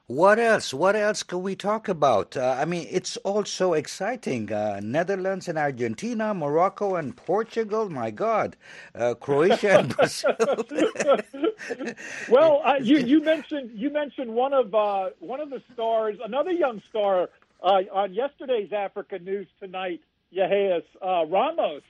What 0.06 0.38
else? 0.38 0.74
What 0.74 0.96
else 0.96 1.24
can 1.24 1.42
we 1.42 1.56
talk 1.56 1.88
about? 1.88 2.36
Uh, 2.36 2.56
I 2.60 2.66
mean, 2.66 2.86
it's 2.90 3.16
all 3.18 3.44
so 3.46 3.72
exciting. 3.74 4.52
Uh, 4.52 4.78
Netherlands 4.84 5.48
and 5.48 5.58
Argentina, 5.58 6.34
Morocco 6.34 6.96
and 6.96 7.16
Portugal. 7.16 7.90
My 7.90 8.12
God, 8.12 8.56
uh, 8.94 9.14
Croatia 9.14 9.80
and 9.80 9.88
Brazil. 9.96 10.36
well, 12.28 12.62
you 12.82 12.98
you 12.98 13.22
mentioned 13.24 13.72
you 13.74 13.90
mentioned 13.90 14.32
one 14.32 14.52
of 14.52 14.74
uh, 14.76 15.10
one 15.20 15.40
of 15.40 15.50
the 15.50 15.62
stars, 15.74 16.18
another 16.24 16.52
young 16.52 16.82
star 16.90 17.30
uh, 17.64 17.80
on 17.92 18.14
yesterday's 18.14 18.72
Africa 18.72 19.18
News 19.18 19.48
Tonight. 19.58 20.02
Yaheas 20.36 20.84
uh, 21.02 21.26
Ramos 21.26 21.82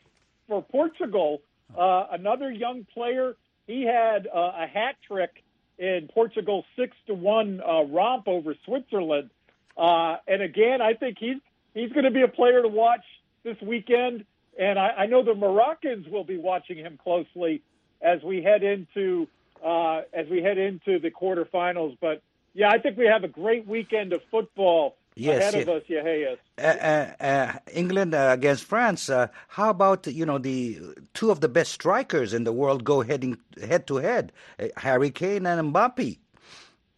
for 0.49 0.63
Portugal, 0.63 1.43
another 1.77 2.51
young 2.51 2.87
player. 2.95 3.37
He 3.67 3.83
had 3.83 4.29
a 4.33 4.67
hat 4.69 4.97
trick 5.07 5.45
in 5.83 6.09
Portugal 6.15 6.65
six 6.77 6.97
to 7.09 7.15
one 7.15 7.61
uh, 7.61 7.83
romp 7.83 8.29
over 8.29 8.55
Switzerland. 8.65 9.31
Uh, 9.77 10.17
and 10.29 10.41
again, 10.41 10.81
I 10.81 10.95
think 10.95 11.19
he's 11.19 11.39
he's 11.75 11.91
going 11.91 12.05
to 12.05 12.13
be 12.13 12.23
a 12.23 12.29
player 12.29 12.63
to 12.63 12.69
watch 12.69 13.05
this 13.43 13.57
weekend. 13.61 14.25
And 14.57 14.79
I, 14.79 14.89
I 14.99 15.07
know 15.07 15.25
the 15.25 15.35
Moroccans 15.35 16.07
will 16.07 16.23
be 16.23 16.39
watching 16.39 16.77
him 16.77 17.01
closely 17.03 17.63
as 18.01 18.23
we 18.23 18.43
head 18.43 18.63
into 18.63 19.27
uh, 19.65 20.03
as 20.13 20.29
we 20.29 20.41
head 20.41 20.57
into 20.57 21.01
the 21.01 21.11
quarterfinals. 21.11 21.99
But 22.01 22.23
yeah, 22.55 22.71
I 22.71 22.79
think 22.79 22.97
we 22.97 23.07
have 23.07 23.25
a 23.25 23.29
great 23.29 23.67
weekend 23.67 24.13
of 24.13 24.21
football 24.31 24.95
Yes, 25.15 25.43
ahead 25.43 25.55
yes. 25.55 25.63
of 25.63 25.69
us, 25.69 25.83
Yaheas. 25.89 26.39
Uh, 26.59 26.63
uh, 26.63 27.25
uh, 27.25 27.59
England 27.73 28.15
uh, 28.15 28.31
against 28.33 28.65
France. 28.65 29.11
Uh, 29.11 29.29
how 29.49 29.71
about 29.71 30.07
you 30.07 30.25
know 30.25 30.39
the 30.39 30.81
two 31.15 31.31
of 31.31 31.41
the 31.41 31.49
best 31.49 31.73
strikers 31.73 32.33
in 32.33 32.45
the 32.45 32.53
world 32.53 32.85
go 32.85 33.03
heading 33.03 33.37
head 33.61 33.87
to 33.89 33.97
head? 33.97 34.33
Uh, 34.59 34.69
Harry 34.77 35.11
Kane 35.11 35.47
and 35.47 35.73
Mbappe. 35.75 36.19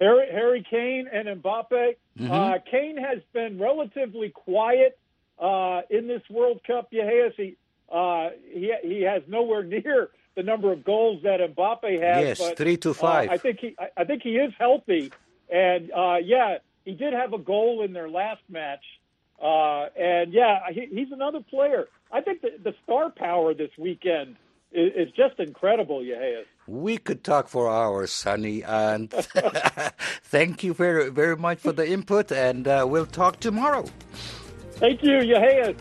Harry, 0.01 0.27
Harry 0.31 0.67
Kane 0.69 1.09
and 1.13 1.43
Mbappe. 1.43 1.97
Mhm. 2.19 2.31
Uh, 2.31 2.59
Kane 2.71 2.97
has 2.97 3.19
been 3.33 3.59
relatively 3.59 4.31
quiet 4.31 4.99
uh, 5.39 5.83
in 5.91 6.07
this 6.07 6.23
World 6.31 6.61
Cup. 6.67 6.93
Yaheas, 6.93 7.35
he, 7.37 7.57
uh, 7.91 8.31
he 8.53 8.73
he 8.83 9.03
has 9.03 9.23
nowhere 9.27 9.63
near 9.77 10.11
the 10.37 10.43
number 10.43 10.73
of 10.73 10.85
goals 10.85 11.23
that 11.23 11.41
Mbappe 11.41 12.01
has. 12.01 12.25
Yes, 12.25 12.39
but, 12.39 12.57
three 12.57 12.77
to 12.79 12.95
five. 12.95 13.31
I 13.31 13.39
think 13.39 13.61
he 13.61 13.75
I, 13.79 13.89
I 13.97 14.05
think 14.05 14.23
he 14.23 14.37
is 14.37 14.53
healthy, 14.59 15.13
and 15.51 15.91
uh, 15.93 16.17
yeah, 16.23 16.59
he 16.85 16.93
did 16.93 17.13
have 17.13 17.33
a 17.33 17.39
goal 17.39 17.83
in 17.85 17.93
their 17.93 18.09
last 18.09 18.43
match. 18.49 18.85
Uh, 19.43 19.87
and 19.99 20.33
yeah, 20.33 20.61
he, 20.71 20.87
he's 20.91 21.13
another 21.13 21.41
player. 21.41 21.89
I 22.13 22.21
think 22.21 22.43
the, 22.43 22.51
the 22.63 22.75
star 22.85 23.11
power 23.11 23.53
this 23.55 23.71
weekend 23.79 24.37
is, 24.73 24.93
is 24.95 25.13
just 25.17 25.39
incredible, 25.39 26.01
Yaheas. 26.01 26.45
We 26.67 26.99
could 26.99 27.25
talk 27.25 27.49
for 27.49 27.71
hours, 27.71 28.13
Sunny, 28.13 28.63
and 28.63 29.11
thank 30.23 30.65
you 30.65 30.73
very 30.73 31.11
very 31.11 31.37
much 31.37 31.59
for 31.59 31.73
the 31.73 31.87
input. 31.87 32.33
And 32.33 32.67
uh, 32.67 32.87
we'll 32.89 33.07
talk 33.07 33.41
tomorrow. 33.41 33.85
Thank 34.77 35.03
you, 35.03 35.19
Yaheas. 35.19 35.77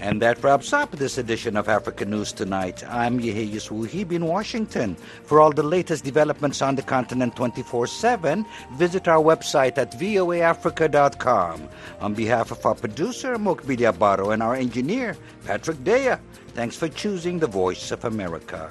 And 0.00 0.20
that 0.22 0.42
wraps 0.42 0.72
up 0.72 0.90
this 0.92 1.18
edition 1.18 1.56
of 1.56 1.68
Africa 1.68 2.04
News 2.04 2.32
Tonight. 2.32 2.82
I'm 2.88 3.20
Yeheyes 3.20 3.70
Wuhib 3.70 4.12
in 4.12 4.26
Washington. 4.26 4.96
For 5.24 5.40
all 5.40 5.52
the 5.52 5.62
latest 5.62 6.04
developments 6.04 6.60
on 6.62 6.74
the 6.74 6.82
continent 6.82 7.36
24 7.36 7.86
7, 7.86 8.44
visit 8.74 9.08
our 9.08 9.22
website 9.22 9.78
at 9.78 9.92
voaafrica.com. 9.92 11.68
On 12.00 12.14
behalf 12.14 12.50
of 12.50 12.64
our 12.66 12.74
producer, 12.74 13.36
Mokbidia 13.36 13.96
Baro, 13.98 14.30
and 14.30 14.42
our 14.42 14.54
engineer, 14.54 15.16
Patrick 15.44 15.82
Dea, 15.84 16.16
thanks 16.54 16.76
for 16.76 16.88
choosing 16.88 17.38
the 17.38 17.46
voice 17.46 17.90
of 17.90 18.04
America. 18.04 18.70